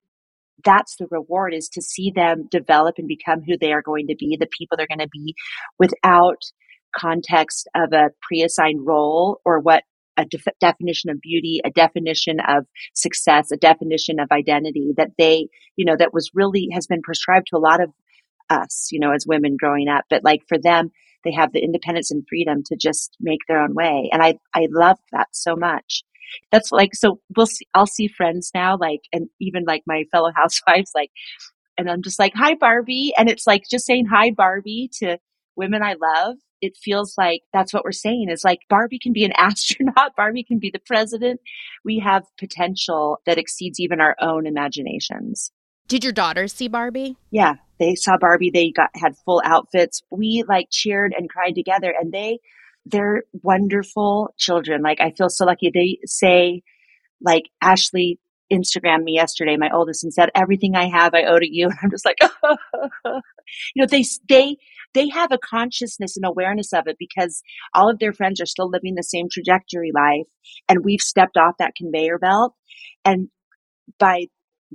that's 0.63 0.95
the 0.97 1.07
reward 1.09 1.53
is 1.53 1.69
to 1.69 1.81
see 1.81 2.11
them 2.15 2.47
develop 2.49 2.95
and 2.97 3.07
become 3.07 3.41
who 3.41 3.57
they 3.57 3.71
are 3.71 3.81
going 3.81 4.07
to 4.07 4.15
be, 4.15 4.37
the 4.39 4.47
people 4.47 4.77
they're 4.77 4.87
going 4.87 4.99
to 4.99 5.09
be 5.11 5.35
without 5.79 6.41
context 6.95 7.67
of 7.75 7.91
a 7.93 8.09
pre-assigned 8.21 8.85
role 8.85 9.41
or 9.43 9.59
what 9.59 9.83
a 10.17 10.25
def- 10.25 10.47
definition 10.61 11.09
of 11.09 11.19
beauty, 11.19 11.59
a 11.65 11.69
definition 11.69 12.37
of 12.47 12.65
success, 12.93 13.51
a 13.51 13.57
definition 13.57 14.19
of 14.19 14.31
identity 14.31 14.93
that 14.95 15.11
they, 15.17 15.47
you 15.75 15.85
know, 15.85 15.95
that 15.97 16.13
was 16.13 16.31
really 16.33 16.69
has 16.71 16.87
been 16.87 17.01
prescribed 17.01 17.47
to 17.47 17.57
a 17.57 17.59
lot 17.59 17.81
of 17.81 17.89
us, 18.49 18.89
you 18.91 18.99
know, 18.99 19.11
as 19.11 19.25
women 19.27 19.57
growing 19.59 19.87
up. 19.87 20.05
But 20.09 20.23
like 20.23 20.41
for 20.47 20.57
them, 20.57 20.91
they 21.23 21.31
have 21.31 21.51
the 21.51 21.63
independence 21.63 22.11
and 22.11 22.25
freedom 22.27 22.61
to 22.67 22.75
just 22.75 23.17
make 23.19 23.39
their 23.47 23.59
own 23.59 23.73
way. 23.73 24.09
And 24.11 24.21
I, 24.21 24.35
I 24.53 24.67
love 24.71 24.97
that 25.11 25.27
so 25.31 25.55
much. 25.55 26.03
That's 26.51 26.71
like, 26.71 26.95
so 26.95 27.19
we'll 27.35 27.47
see, 27.47 27.67
I'll 27.73 27.87
see 27.87 28.07
friends 28.07 28.51
now, 28.53 28.77
like, 28.77 29.01
and 29.11 29.27
even 29.41 29.63
like 29.65 29.83
my 29.85 30.03
fellow 30.11 30.31
housewives, 30.35 30.91
like, 30.95 31.11
and 31.77 31.89
I'm 31.89 32.03
just 32.03 32.19
like, 32.19 32.33
hi, 32.35 32.55
Barbie. 32.55 33.13
And 33.17 33.29
it's 33.29 33.45
like 33.45 33.63
just 33.69 33.85
saying 33.85 34.05
hi, 34.05 34.31
Barbie 34.31 34.89
to 34.99 35.17
women 35.55 35.81
I 35.83 35.95
love. 36.01 36.35
It 36.61 36.77
feels 36.81 37.15
like 37.17 37.41
that's 37.53 37.73
what 37.73 37.83
we're 37.83 37.91
saying 37.91 38.29
is 38.29 38.43
like 38.43 38.59
Barbie 38.69 38.99
can 38.99 39.13
be 39.13 39.25
an 39.25 39.33
astronaut. 39.37 40.15
Barbie 40.15 40.43
can 40.43 40.59
be 40.59 40.71
the 40.71 40.79
president. 40.79 41.41
We 41.83 41.99
have 41.99 42.23
potential 42.37 43.19
that 43.25 43.37
exceeds 43.37 43.79
even 43.79 43.99
our 43.99 44.15
own 44.21 44.47
imaginations. 44.47 45.51
Did 45.87 46.03
your 46.03 46.13
daughters 46.13 46.53
see 46.53 46.67
Barbie? 46.67 47.17
Yeah, 47.29 47.55
they 47.79 47.95
saw 47.95 48.17
Barbie. 48.17 48.51
They 48.51 48.71
got 48.71 48.89
had 48.95 49.17
full 49.25 49.41
outfits. 49.43 50.01
We 50.09 50.43
like 50.47 50.67
cheered 50.71 51.13
and 51.17 51.29
cried 51.29 51.55
together, 51.55 51.93
and 51.97 52.11
they 52.11 52.39
they're 52.85 53.23
wonderful 53.43 54.33
children. 54.37 54.81
Like 54.81 55.01
I 55.01 55.11
feel 55.11 55.29
so 55.29 55.45
lucky. 55.45 55.71
They 55.73 55.99
say, 56.05 56.61
like 57.21 57.43
Ashley 57.61 58.19
Instagrammed 58.51 59.03
me 59.03 59.13
yesterday, 59.15 59.57
my 59.57 59.69
oldest, 59.73 60.03
and 60.03 60.13
said, 60.13 60.29
"Everything 60.35 60.75
I 60.75 60.87
have, 60.87 61.13
I 61.13 61.23
owe 61.23 61.39
to 61.39 61.47
you." 61.49 61.67
And 61.69 61.77
I'm 61.83 61.91
just 61.91 62.05
like, 62.05 62.19
you 63.75 63.81
know, 63.81 63.87
they 63.87 64.03
they 64.29 64.57
they 64.93 65.09
have 65.09 65.31
a 65.31 65.37
consciousness 65.37 66.15
and 66.15 66.25
awareness 66.25 66.71
of 66.73 66.87
it 66.87 66.97
because 66.99 67.41
all 67.73 67.89
of 67.89 67.99
their 67.99 68.13
friends 68.13 68.39
are 68.39 68.45
still 68.45 68.69
living 68.69 68.95
the 68.95 69.03
same 69.03 69.27
trajectory 69.31 69.91
life, 69.93 70.27
and 70.69 70.85
we've 70.85 71.01
stepped 71.01 71.37
off 71.37 71.55
that 71.59 71.75
conveyor 71.75 72.19
belt. 72.19 72.53
And 73.03 73.29
by 73.99 74.27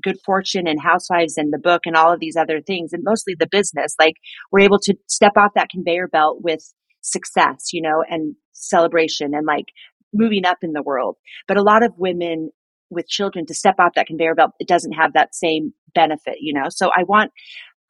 good 0.03 0.16
fortune 0.24 0.66
and 0.66 0.81
housewives 0.81 1.37
and 1.37 1.53
the 1.53 1.59
book 1.59 1.83
and 1.85 1.96
all 1.96 2.12
of 2.12 2.20
these 2.20 2.37
other 2.37 2.61
things 2.61 2.92
and 2.92 3.03
mostly 3.05 3.35
the 3.38 3.48
business 3.50 3.94
like 3.98 4.14
we're 4.53 4.61
able 4.61 4.79
to 4.79 4.94
step 5.09 5.33
off 5.37 5.50
that 5.55 5.68
conveyor 5.68 6.09
belt 6.09 6.38
with 6.42 6.72
success 7.03 7.72
you 7.72 7.83
know 7.83 8.05
and 8.09 8.35
celebration 8.53 9.35
and 9.35 9.46
like 9.46 9.66
moving 10.12 10.44
up 10.44 10.59
in 10.62 10.72
the 10.72 10.83
world. 10.83 11.16
But 11.46 11.57
a 11.57 11.62
lot 11.62 11.85
of 11.85 11.92
women 11.96 12.50
with 12.90 13.09
children 13.09 13.46
to 13.46 13.55
step 13.55 13.76
off 13.79 13.94
that 13.94 14.07
conveyor 14.07 14.35
belt 14.35 14.50
it 14.59 14.68
doesn't 14.68 14.92
have 14.92 15.12
that 15.12 15.35
same 15.35 15.72
benefit 15.94 16.37
you 16.40 16.53
know? 16.53 16.68
So 16.68 16.90
i 16.96 17.05
want 17.05 17.31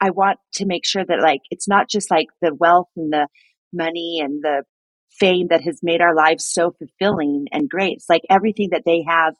i 0.00 0.10
want 0.10 0.38
to 0.54 0.66
make 0.66 0.86
sure 0.86 1.04
that 1.04 1.20
like 1.22 1.40
it's 1.50 1.68
not 1.68 1.88
just 1.88 2.10
like 2.10 2.26
the 2.42 2.54
wealth 2.54 2.88
and 2.96 3.12
the 3.12 3.26
money 3.72 4.20
and 4.22 4.42
the 4.42 4.64
fame 5.10 5.48
that 5.48 5.62
has 5.62 5.80
made 5.82 6.00
our 6.00 6.14
lives 6.14 6.44
so 6.44 6.72
fulfilling 6.78 7.46
and 7.52 7.68
great. 7.68 7.94
It's 7.94 8.08
like 8.08 8.22
everything 8.30 8.70
that 8.70 8.84
they 8.86 9.04
have 9.06 9.34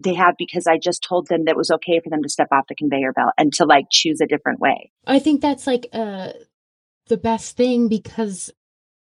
they 0.00 0.14
have 0.14 0.34
because 0.38 0.66
I 0.66 0.78
just 0.78 1.02
told 1.02 1.28
them 1.28 1.44
that 1.44 1.52
it 1.52 1.56
was 1.56 1.70
okay 1.70 2.00
for 2.02 2.10
them 2.10 2.22
to 2.22 2.28
step 2.28 2.48
off 2.52 2.66
the 2.68 2.74
conveyor 2.74 3.12
belt 3.12 3.32
and 3.38 3.52
to 3.54 3.64
like 3.64 3.86
choose 3.90 4.20
a 4.20 4.26
different 4.26 4.60
way. 4.60 4.90
I 5.06 5.18
think 5.18 5.40
that's 5.40 5.66
like 5.66 5.86
uh 5.92 6.32
the 7.06 7.16
best 7.16 7.56
thing 7.56 7.88
because 7.88 8.50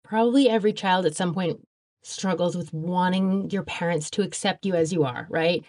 probably 0.03 0.49
every 0.49 0.73
child 0.73 1.05
at 1.05 1.15
some 1.15 1.33
point 1.33 1.59
struggles 2.03 2.55
with 2.57 2.73
wanting 2.73 3.49
your 3.51 3.63
parents 3.63 4.09
to 4.09 4.23
accept 4.23 4.65
you 4.65 4.73
as 4.73 4.91
you 4.91 5.03
are, 5.03 5.27
right? 5.29 5.63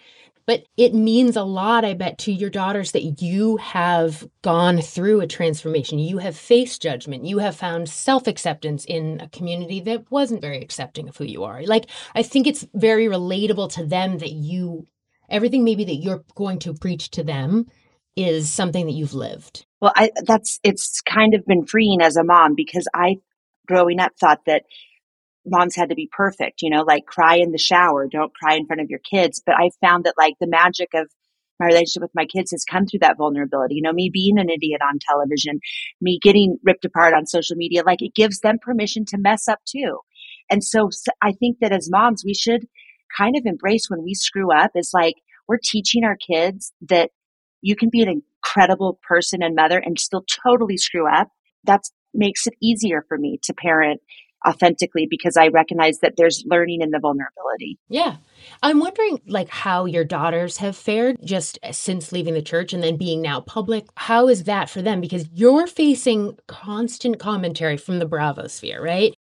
But 0.45 0.65
it 0.75 0.93
means 0.93 1.37
a 1.37 1.43
lot, 1.43 1.85
I 1.85 1.93
bet, 1.93 2.17
to 2.19 2.31
your 2.31 2.49
daughters 2.49 2.91
that 2.91 3.21
you 3.21 3.57
have 3.57 4.27
gone 4.41 4.81
through 4.81 5.21
a 5.21 5.27
transformation. 5.27 5.99
You 5.99 6.17
have 6.17 6.35
faced 6.35 6.81
judgment. 6.81 7.25
You 7.25 7.37
have 7.37 7.55
found 7.55 7.87
self 7.87 8.27
acceptance 8.27 8.83
in 8.83 9.21
a 9.21 9.29
community 9.29 9.79
that 9.81 10.11
wasn't 10.11 10.41
very 10.41 10.61
accepting 10.61 11.07
of 11.07 11.15
who 11.15 11.23
you 11.23 11.45
are. 11.45 11.63
Like, 11.63 11.85
I 12.13 12.23
think 12.23 12.45
it's 12.45 12.67
very 12.73 13.05
relatable 13.05 13.71
to 13.73 13.85
them 13.85 14.17
that 14.17 14.33
you 14.33 14.85
everything 15.29 15.63
maybe 15.63 15.85
that 15.85 15.95
you're 15.95 16.23
going 16.35 16.59
to 16.59 16.73
preach 16.73 17.09
to 17.11 17.23
them 17.23 17.67
is 18.15 18.49
something 18.49 18.85
that 18.85 18.93
you've 18.93 19.13
lived. 19.13 19.65
Well, 19.81 19.93
I 19.95 20.11
that's 20.25 20.59
it's 20.63 21.01
kind 21.01 21.33
of 21.33 21.45
been 21.45 21.65
freeing 21.65 22.01
as 22.01 22.15
a 22.15 22.23
mom 22.23 22.53
because 22.55 22.87
I 22.93 23.17
growing 23.67 23.99
up 23.99 24.11
thought 24.19 24.41
that 24.45 24.63
moms 25.45 25.75
had 25.75 25.89
to 25.89 25.95
be 25.95 26.09
perfect, 26.11 26.61
you 26.61 26.69
know, 26.69 26.83
like 26.83 27.05
cry 27.05 27.37
in 27.37 27.51
the 27.51 27.57
shower, 27.57 28.07
don't 28.07 28.33
cry 28.33 28.55
in 28.55 28.65
front 28.65 28.81
of 28.81 28.89
your 28.89 28.99
kids, 28.99 29.41
but 29.45 29.55
I 29.55 29.69
found 29.81 30.05
that 30.05 30.15
like 30.17 30.35
the 30.39 30.47
magic 30.47 30.89
of 30.93 31.09
my 31.59 31.67
relationship 31.67 32.01
with 32.01 32.15
my 32.15 32.25
kids 32.25 32.51
has 32.51 32.65
come 32.65 32.85
through 32.85 32.99
that 33.01 33.17
vulnerability. 33.17 33.75
You 33.75 33.81
know, 33.83 33.93
me 33.93 34.09
being 34.11 34.39
an 34.39 34.49
idiot 34.49 34.81
on 34.81 34.99
television, 34.99 35.59
me 36.01 36.19
getting 36.21 36.57
ripped 36.63 36.85
apart 36.85 37.13
on 37.13 37.25
social 37.25 37.55
media, 37.55 37.83
like 37.85 38.01
it 38.01 38.15
gives 38.15 38.39
them 38.39 38.57
permission 38.61 39.05
to 39.05 39.17
mess 39.17 39.47
up 39.47 39.59
too. 39.65 39.99
And 40.49 40.63
so, 40.63 40.89
so 40.91 41.11
I 41.21 41.31
think 41.33 41.57
that 41.61 41.71
as 41.71 41.89
moms, 41.89 42.23
we 42.25 42.33
should 42.33 42.67
kind 43.17 43.35
of 43.35 43.45
embrace 43.45 43.89
when 43.89 44.03
we 44.03 44.13
screw 44.13 44.51
up 44.51 44.71
is 44.75 44.91
like 44.93 45.15
we're 45.47 45.59
teaching 45.61 46.03
our 46.03 46.17
kids 46.17 46.71
that 46.89 47.11
you 47.61 47.75
can 47.75 47.89
be 47.89 48.01
an 48.01 48.09
incredible 48.09 48.99
person 49.07 49.41
and 49.41 49.55
mother 49.55 49.77
and 49.77 49.99
still 49.99 50.25
totally 50.45 50.77
screw 50.77 51.07
up. 51.11 51.29
That 51.63 51.81
makes 52.13 52.45
it 52.47 52.53
easier 52.61 53.03
for 53.07 53.17
me 53.17 53.39
to 53.43 53.53
parent 53.53 54.01
authentically 54.45 55.07
because 55.09 55.37
I 55.37 55.47
recognize 55.47 55.99
that 55.99 56.15
there's 56.17 56.43
learning 56.45 56.81
in 56.81 56.91
the 56.91 56.99
vulnerability. 56.99 57.79
Yeah. 57.87 58.17
I'm 58.61 58.79
wondering 58.79 59.21
like 59.25 59.49
how 59.49 59.85
your 59.85 60.03
daughters 60.03 60.57
have 60.57 60.75
fared 60.75 61.17
just 61.23 61.59
uh, 61.63 61.71
since 61.71 62.11
leaving 62.11 62.33
the 62.33 62.41
church 62.41 62.73
and 62.73 62.83
then 62.83 62.97
being 62.97 63.21
now 63.21 63.39
public. 63.39 63.87
How 63.95 64.27
is 64.27 64.43
that 64.43 64.69
for 64.69 64.81
them 64.81 64.99
because 64.99 65.29
you're 65.33 65.67
facing 65.67 66.37
constant 66.47 67.19
commentary 67.19 67.77
from 67.77 67.99
the 67.99 68.05
Bravo 68.05 68.47
sphere, 68.47 68.83
right? 68.83 69.13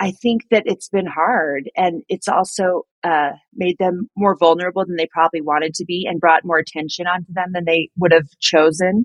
I 0.00 0.12
think 0.12 0.46
that 0.50 0.62
it's 0.64 0.88
been 0.88 1.06
hard 1.06 1.70
and 1.76 2.02
it's 2.08 2.26
also 2.26 2.86
uh, 3.04 3.32
made 3.54 3.76
them 3.78 4.08
more 4.16 4.34
vulnerable 4.34 4.86
than 4.86 4.96
they 4.96 5.08
probably 5.12 5.42
wanted 5.42 5.74
to 5.74 5.84
be 5.84 6.06
and 6.08 6.18
brought 6.18 6.44
more 6.44 6.58
attention 6.58 7.06
onto 7.06 7.32
them 7.34 7.52
than 7.52 7.66
they 7.66 7.90
would 7.98 8.12
have 8.12 8.26
chosen. 8.40 9.04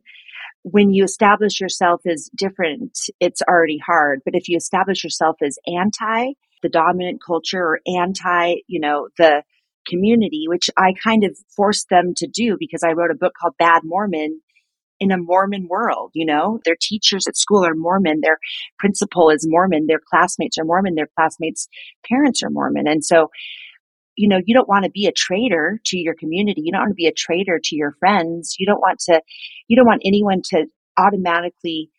When 0.63 0.91
you 0.91 1.03
establish 1.03 1.60
yourself 1.60 2.01
as 2.10 2.29
different, 2.34 2.97
it's 3.19 3.41
already 3.41 3.77
hard. 3.77 4.21
But 4.23 4.36
if 4.36 4.47
you 4.47 4.55
establish 4.55 5.03
yourself 5.03 5.36
as 5.43 5.60
anti 5.67 6.34
the 6.62 6.69
dominant 6.69 7.21
culture 7.23 7.62
or 7.62 7.79
anti, 7.86 8.55
you 8.65 8.79
know, 8.79 9.10
the 9.19 9.43
community, 9.88 10.45
which 10.47 10.69
I 10.77 10.93
kind 11.03 11.23
of 11.23 11.38
forced 11.55 11.89
them 11.89 12.13
to 12.17 12.27
do 12.27 12.58
because 12.60 12.81
I 12.84 12.93
wrote 12.93 13.12
a 13.12 13.15
book 13.19 13.34
called 13.39 13.53
Bad 13.60 13.81
Mormon 13.84 14.41
in 15.06 15.12
a 15.12 15.18
Mormon 15.18 15.68
world, 15.70 16.12
you 16.13 16.26
know? 16.26 16.60
Their 16.65 16.76
teachers 16.80 17.28
at 17.28 17.38
school 17.38 17.63
are 17.63 17.76
Mormon, 17.76 18.22
their 18.22 18.39
principal 18.80 19.30
is 19.30 19.46
Mormon, 19.48 19.86
their 19.88 20.02
classmates 20.10 20.58
are 20.58 20.65
Mormon, 20.65 20.96
their 20.96 21.10
classmates' 21.15 21.68
parents 22.10 22.41
are 22.44 22.50
Mormon. 22.50 22.88
And 22.88 23.06
so, 23.06 23.30
you 24.15 24.28
know, 24.28 24.39
you 24.44 24.56
don't 24.56 24.68
want 24.68 24.86
to 24.86 24.91
be 24.91 25.06
a 25.06 25.12
traitor 25.12 25.80
to 25.86 25.98
your 25.98 26.15
community. 26.15 26.62
You 26.63 26.72
don't 26.72 26.82
want 26.82 26.91
to 26.91 26.96
be 26.96 27.08
a 27.08 27.13
traitor 27.13 27.60
to 27.63 27.76
your 27.76 27.91
friends. 28.00 28.56
You 28.58 28.65
don't 28.65 28.82
want 28.82 29.00
to, 29.08 29.22
you 29.68 29.78
don't 29.78 29.86
want 29.86 30.02
anyone 30.04 30.41
to 30.50 30.65
automatically 30.98 31.91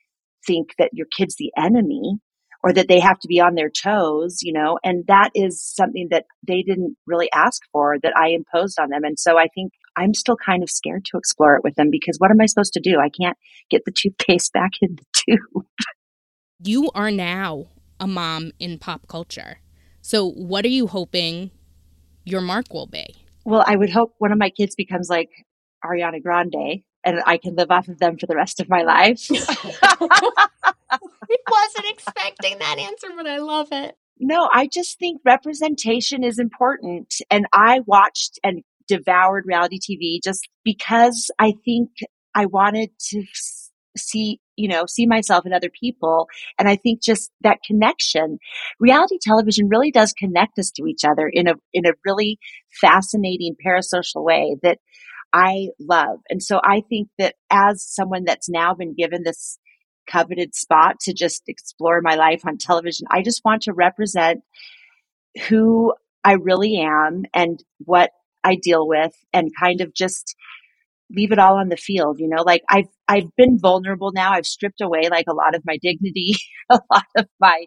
think 0.46 0.70
that 0.78 0.90
your 0.92 1.06
kid's 1.16 1.36
the 1.36 1.52
enemy 1.56 2.18
or 2.64 2.72
that 2.72 2.88
they 2.88 2.98
have 2.98 3.20
to 3.20 3.28
be 3.28 3.40
on 3.40 3.54
their 3.54 3.70
toes, 3.70 4.38
you 4.42 4.52
know, 4.52 4.78
and 4.82 5.04
that 5.06 5.30
is 5.34 5.62
something 5.62 6.08
that 6.10 6.24
they 6.46 6.62
didn't 6.62 6.96
really 7.06 7.30
ask 7.32 7.62
for 7.70 7.96
that 8.02 8.16
I 8.16 8.30
imposed 8.30 8.80
on 8.80 8.88
them. 8.88 9.04
And 9.04 9.18
so 9.18 9.38
I 9.38 9.46
think 9.54 9.72
I'm 9.96 10.14
still 10.14 10.36
kind 10.36 10.62
of 10.62 10.70
scared 10.70 11.04
to 11.06 11.18
explore 11.18 11.56
it 11.56 11.64
with 11.64 11.74
them 11.74 11.88
because 11.90 12.18
what 12.18 12.30
am 12.30 12.40
I 12.40 12.46
supposed 12.46 12.74
to 12.74 12.80
do? 12.80 12.98
I 13.00 13.08
can't 13.08 13.36
get 13.70 13.84
the 13.84 13.92
toothpaste 13.96 14.52
back 14.52 14.72
in 14.80 14.96
the 14.96 15.04
tube. 15.12 15.66
You 16.62 16.90
are 16.94 17.10
now 17.10 17.66
a 18.00 18.06
mom 18.06 18.52
in 18.58 18.78
pop 18.78 19.08
culture. 19.08 19.58
So 20.00 20.30
what 20.30 20.64
are 20.64 20.68
you 20.68 20.86
hoping 20.86 21.50
your 22.24 22.40
mark 22.40 22.72
will 22.72 22.86
be? 22.86 23.16
Well, 23.44 23.64
I 23.66 23.76
would 23.76 23.90
hope 23.90 24.14
one 24.18 24.32
of 24.32 24.38
my 24.38 24.50
kids 24.50 24.74
becomes 24.74 25.08
like 25.08 25.30
Ariana 25.84 26.22
Grande 26.22 26.82
and 27.04 27.22
I 27.24 27.38
can 27.38 27.54
live 27.54 27.70
off 27.70 27.88
of 27.88 27.98
them 27.98 28.18
for 28.18 28.26
the 28.26 28.34
rest 28.34 28.60
of 28.60 28.68
my 28.68 28.82
life. 28.82 29.28
I 29.30 30.98
wasn't 31.50 31.86
expecting 31.88 32.58
that 32.58 32.78
answer, 32.78 33.08
but 33.16 33.26
I 33.26 33.38
love 33.38 33.68
it. 33.70 33.96
No, 34.18 34.48
I 34.52 34.66
just 34.66 34.98
think 34.98 35.20
representation 35.24 36.24
is 36.24 36.38
important. 36.38 37.14
And 37.30 37.46
I 37.52 37.80
watched 37.86 38.38
and 38.42 38.62
devoured 38.88 39.44
reality 39.46 39.78
TV 39.78 40.18
just 40.22 40.48
because 40.64 41.30
I 41.38 41.54
think 41.64 41.90
I 42.34 42.46
wanted 42.46 42.90
to 43.10 43.24
see, 43.96 44.40
you 44.56 44.68
know, 44.68 44.84
see 44.86 45.06
myself 45.06 45.46
in 45.46 45.52
other 45.52 45.70
people. 45.70 46.28
And 46.58 46.68
I 46.68 46.76
think 46.76 47.02
just 47.02 47.30
that 47.40 47.62
connection, 47.66 48.38
reality 48.78 49.18
television 49.20 49.68
really 49.68 49.90
does 49.90 50.12
connect 50.12 50.58
us 50.58 50.70
to 50.72 50.86
each 50.86 51.04
other 51.04 51.28
in 51.32 51.48
a, 51.48 51.54
in 51.72 51.86
a 51.86 51.94
really 52.04 52.38
fascinating 52.80 53.56
parasocial 53.64 54.22
way 54.24 54.56
that 54.62 54.78
I 55.32 55.68
love. 55.80 56.18
And 56.30 56.42
so 56.42 56.60
I 56.62 56.82
think 56.88 57.08
that 57.18 57.34
as 57.50 57.82
someone 57.82 58.24
that's 58.24 58.48
now 58.48 58.74
been 58.74 58.94
given 58.94 59.22
this 59.22 59.58
coveted 60.06 60.54
spot 60.54 61.00
to 61.00 61.12
just 61.12 61.42
explore 61.48 62.00
my 62.00 62.14
life 62.14 62.42
on 62.46 62.58
television. 62.58 63.06
I 63.10 63.22
just 63.22 63.44
want 63.44 63.62
to 63.62 63.72
represent 63.72 64.42
who 65.48 65.92
I 66.24 66.32
really 66.34 66.76
am 66.76 67.24
and 67.34 67.62
what 67.84 68.10
I 68.46 68.56
deal 68.60 68.86
with 68.86 69.12
and 69.32 69.50
kind 69.58 69.80
of 69.80 69.94
just 69.94 70.34
leave 71.10 71.32
it 71.32 71.38
all 71.38 71.56
on 71.58 71.68
the 71.68 71.76
field, 71.76 72.18
you 72.18 72.28
know, 72.28 72.42
like 72.42 72.62
I've 72.68 72.88
I've 73.08 73.34
been 73.36 73.58
vulnerable 73.60 74.12
now. 74.14 74.32
I've 74.32 74.46
stripped 74.46 74.80
away 74.80 75.08
like 75.10 75.26
a 75.28 75.34
lot 75.34 75.54
of 75.54 75.62
my 75.64 75.78
dignity, 75.80 76.34
a 76.70 76.78
lot 76.92 77.06
of 77.16 77.26
my 77.40 77.66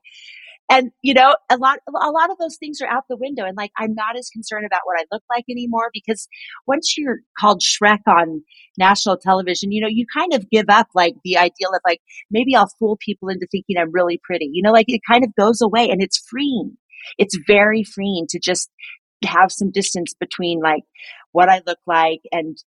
and 0.71 0.91
you 1.01 1.13
know 1.15 1.35
a 1.49 1.57
lot 1.57 1.79
a 1.87 2.11
lot 2.11 2.29
of 2.29 2.37
those 2.37 2.57
things 2.57 2.79
are 2.81 2.87
out 2.87 3.05
the 3.09 3.17
window. 3.17 3.45
And 3.45 3.57
like 3.57 3.71
i'm 3.77 3.93
not 3.95 4.17
as 4.17 4.29
concerned 4.29 4.65
about 4.65 4.81
what 4.85 4.99
i 4.99 5.05
look 5.11 5.23
like 5.29 5.45
anymore 5.49 5.89
because 5.93 6.27
once 6.67 6.95
you're 6.97 7.19
called 7.39 7.61
shrek 7.61 8.01
on 8.07 8.43
national 8.77 9.17
television 9.17 9.71
you 9.71 9.81
know 9.81 9.87
you 9.89 10.05
kind 10.15 10.33
of 10.33 10.49
give 10.49 10.67
up 10.69 10.87
like 10.93 11.15
the 11.23 11.37
ideal 11.37 11.69
of 11.73 11.81
like 11.85 12.01
maybe 12.29 12.55
i'll 12.55 12.71
fool 12.79 12.97
people 13.03 13.29
into 13.29 13.47
thinking 13.51 13.77
i'm 13.79 13.91
really 13.91 14.19
pretty 14.23 14.49
you 14.51 14.61
know? 14.61 14.71
Like 14.71 14.85
it 14.87 15.01
kind 15.09 15.23
of 15.23 15.35
goes 15.35 15.61
away 15.61 15.89
and 15.89 16.01
it's 16.01 16.17
freeing. 16.29 16.77
It's 17.17 17.37
very 17.47 17.83
freeing 17.83 18.25
to 18.29 18.39
just 18.39 18.69
have 19.25 19.51
some 19.51 19.71
distance 19.71 20.13
between 20.19 20.59
like 20.59 20.83
what 21.31 21.49
i 21.49 21.61
look 21.65 21.79
like 21.85 22.21
and 22.31 22.57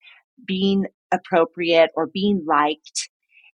being 0.46 0.86
appropriate 1.12 1.90
or 1.94 2.06
being 2.06 2.44
liked 2.46 3.08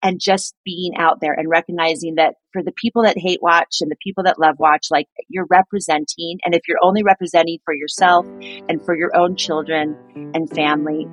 and 0.04 0.20
just 0.20 0.54
being 0.66 0.92
out 0.98 1.20
there 1.22 1.32
and 1.32 1.48
recognizing 1.48 2.16
that 2.16 2.34
for 2.52 2.62
the 2.62 2.72
people 2.72 3.02
that 3.02 3.16
hate 3.18 3.40
watch 3.42 3.78
and 3.80 3.90
the 3.90 3.96
people 4.02 4.22
that 4.22 4.38
love 4.38 4.56
watch, 4.58 4.88
like 4.90 5.06
you're 5.30 5.46
representing. 5.48 6.38
And 6.44 6.54
if 6.54 6.60
you're 6.68 6.78
only 6.82 7.02
representing 7.02 7.58
for 7.64 7.72
yourself 7.72 8.26
and 8.68 8.84
for 8.84 8.94
your 8.94 9.16
own 9.16 9.34
children 9.34 9.96
and 10.34 10.48
family, 10.50 11.08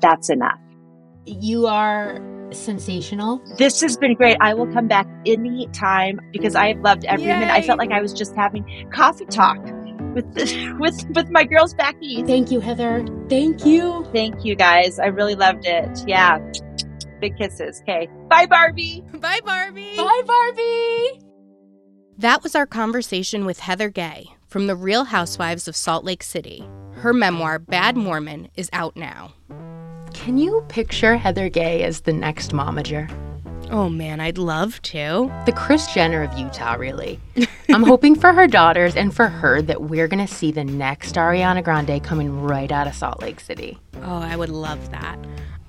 that's 0.00 0.30
enough. 0.30 0.58
You 1.26 1.66
are 1.66 2.20
sensational. 2.52 3.42
This 3.58 3.82
has 3.82 3.98
been 3.98 4.14
great. 4.14 4.38
I 4.40 4.54
will 4.54 4.66
come 4.72 4.88
back 4.88 5.06
any 5.26 5.66
time 5.74 6.18
because 6.32 6.54
I 6.54 6.68
have 6.68 6.80
loved 6.80 7.04
every 7.04 7.26
minute. 7.26 7.50
I 7.50 7.60
felt 7.60 7.78
like 7.78 7.92
I 7.92 8.00
was 8.00 8.14
just 8.14 8.34
having 8.34 8.64
coffee 8.94 9.26
talk 9.26 9.58
with 10.14 10.26
with 10.78 11.04
with 11.14 11.30
my 11.30 11.44
girls 11.44 11.74
back 11.74 11.96
east. 12.00 12.26
Thank 12.26 12.50
you, 12.50 12.60
Heather. 12.60 13.04
Thank 13.28 13.64
you. 13.64 14.06
Thank 14.12 14.44
you, 14.44 14.54
guys. 14.54 14.98
I 14.98 15.06
really 15.06 15.34
loved 15.34 15.66
it. 15.66 16.04
Yeah. 16.06 16.38
Big 17.20 17.36
kisses. 17.36 17.80
Okay. 17.82 18.08
Bye, 18.28 18.46
Barbie. 18.46 19.04
Bye, 19.14 19.40
Barbie. 19.44 19.96
Bye, 19.96 20.22
Barbie. 20.26 21.20
That 22.18 22.42
was 22.42 22.54
our 22.54 22.66
conversation 22.66 23.46
with 23.46 23.60
Heather 23.60 23.88
Gay 23.88 24.26
from 24.46 24.66
The 24.66 24.76
Real 24.76 25.04
Housewives 25.04 25.66
of 25.66 25.74
Salt 25.74 26.04
Lake 26.04 26.22
City. 26.22 26.68
Her 26.94 27.12
memoir, 27.12 27.58
Bad 27.58 27.96
Mormon, 27.96 28.48
is 28.54 28.68
out 28.72 28.96
now. 28.96 29.32
Can 30.12 30.36
you 30.36 30.64
picture 30.68 31.16
Heather 31.16 31.48
Gay 31.48 31.82
as 31.82 32.02
the 32.02 32.12
next 32.12 32.52
momager? 32.52 33.10
Oh 33.72 33.88
man, 33.88 34.20
I'd 34.20 34.36
love 34.36 34.82
to. 34.82 35.32
The 35.46 35.52
Kris 35.52 35.86
Jenner 35.94 36.22
of 36.22 36.38
Utah, 36.38 36.74
really. 36.74 37.18
I'm 37.70 37.84
hoping 37.84 38.14
for 38.14 38.34
her 38.34 38.46
daughters 38.46 38.96
and 38.96 39.16
for 39.16 39.28
her 39.28 39.62
that 39.62 39.80
we're 39.80 40.08
going 40.08 40.24
to 40.24 40.30
see 40.32 40.52
the 40.52 40.62
next 40.62 41.14
Ariana 41.14 41.64
Grande 41.64 42.04
coming 42.04 42.42
right 42.42 42.70
out 42.70 42.86
of 42.86 42.94
Salt 42.94 43.22
Lake 43.22 43.40
City. 43.40 43.78
Oh, 44.02 44.18
I 44.18 44.36
would 44.36 44.50
love 44.50 44.90
that. 44.90 45.16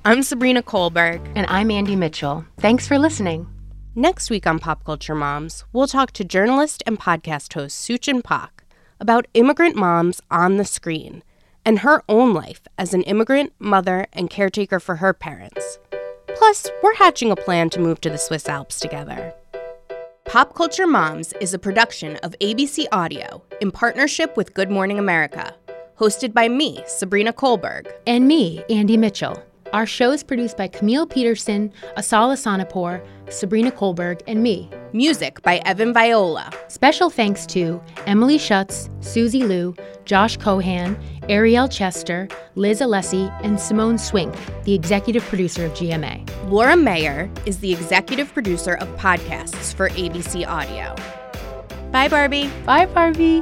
I'm 0.04 0.22
Sabrina 0.22 0.62
Kohlberg. 0.62 1.26
And 1.34 1.48
I'm 1.48 1.72
Andie 1.72 1.96
Mitchell. 1.96 2.44
Thanks 2.58 2.86
for 2.86 3.00
listening. 3.00 3.48
Next 3.96 4.30
week 4.30 4.46
on 4.46 4.60
Pop 4.60 4.84
Culture 4.84 5.16
Moms, 5.16 5.64
we'll 5.72 5.88
talk 5.88 6.12
to 6.12 6.26
journalist 6.26 6.84
and 6.86 7.00
podcast 7.00 7.54
host 7.54 7.88
Suchin 7.88 8.22
Pak 8.22 8.66
about 9.00 9.28
immigrant 9.34 9.78
moms 9.78 10.20
on 10.30 10.58
the 10.58 10.66
screen 10.66 11.24
and 11.66 11.80
her 11.80 12.04
own 12.10 12.34
life 12.34 12.68
as 12.78 12.94
an 12.94 13.04
immigrant, 13.04 13.54
mother, 13.60 14.08
and 14.12 14.30
caretaker 14.30 14.82
for 14.82 14.98
her 14.98 15.14
parents. 15.14 15.80
Plus, 16.44 16.70
we're 16.84 16.96
hatching 16.96 17.32
a 17.32 17.38
plan 17.38 17.70
to 17.70 17.80
move 17.80 18.02
to 18.02 18.10
the 18.10 18.18
Swiss 18.18 18.50
Alps 18.50 18.78
together. 18.78 19.34
Pop 20.26 20.54
Culture 20.54 20.86
Moms 20.86 21.32
is 21.40 21.54
a 21.54 21.58
production 21.58 22.18
of 22.18 22.36
ABC 22.42 22.86
Audio 22.92 23.42
in 23.62 23.72
partnership 23.72 24.36
with 24.36 24.54
Good 24.54 24.70
Morning 24.70 25.00
America, 25.00 25.56
hosted 25.98 26.34
by 26.34 26.50
me, 26.50 26.84
Sabrina 26.86 27.32
Kohlberg. 27.32 27.90
And 28.06 28.28
me, 28.28 28.62
Andie 28.70 28.98
Mitchell. 28.98 29.42
Our 29.74 29.88
show 29.88 30.12
is 30.12 30.24
produced 30.24 30.56
by 30.56 30.68
Camille 30.68 31.08
Peterson, 31.08 31.74
Asala 31.98 32.38
Sonapur, 32.38 33.04
Sabrina 33.32 33.72
Kohlberg, 33.72 34.22
and 34.28 34.44
me. 34.44 34.70
Music 34.94 35.42
by 35.42 35.58
Evan 35.66 35.92
Viola. 35.92 36.52
Special 36.68 37.10
thanks 37.10 37.48
to 37.48 37.82
Emily 38.06 38.38
Schutz, 38.38 38.88
Susie 39.00 39.44
Liu, 39.44 39.74
Josh 40.06 40.38
Cohan, 40.38 40.96
Ariel 41.28 41.68
Chester, 41.68 42.28
Liz 42.54 42.82
Alessi, 42.82 43.36
and 43.44 43.60
Simone 43.60 43.98
Swink, 43.98 44.36
the 44.64 44.76
executive 44.76 45.24
producer 45.24 45.66
of 45.66 45.72
GMA. 45.72 46.30
Laura 46.52 46.78
Mayer 46.78 47.32
is 47.48 47.58
the 47.58 47.72
executive 47.74 48.32
producer 48.32 48.76
of 48.76 48.88
podcasts 49.00 49.74
for 49.74 49.90
ABC 49.90 50.46
Audio. 50.48 50.96
Bye, 51.92 52.10
Barbie. 52.10 52.52
Bye, 52.64 52.86
Barbie. 52.86 53.42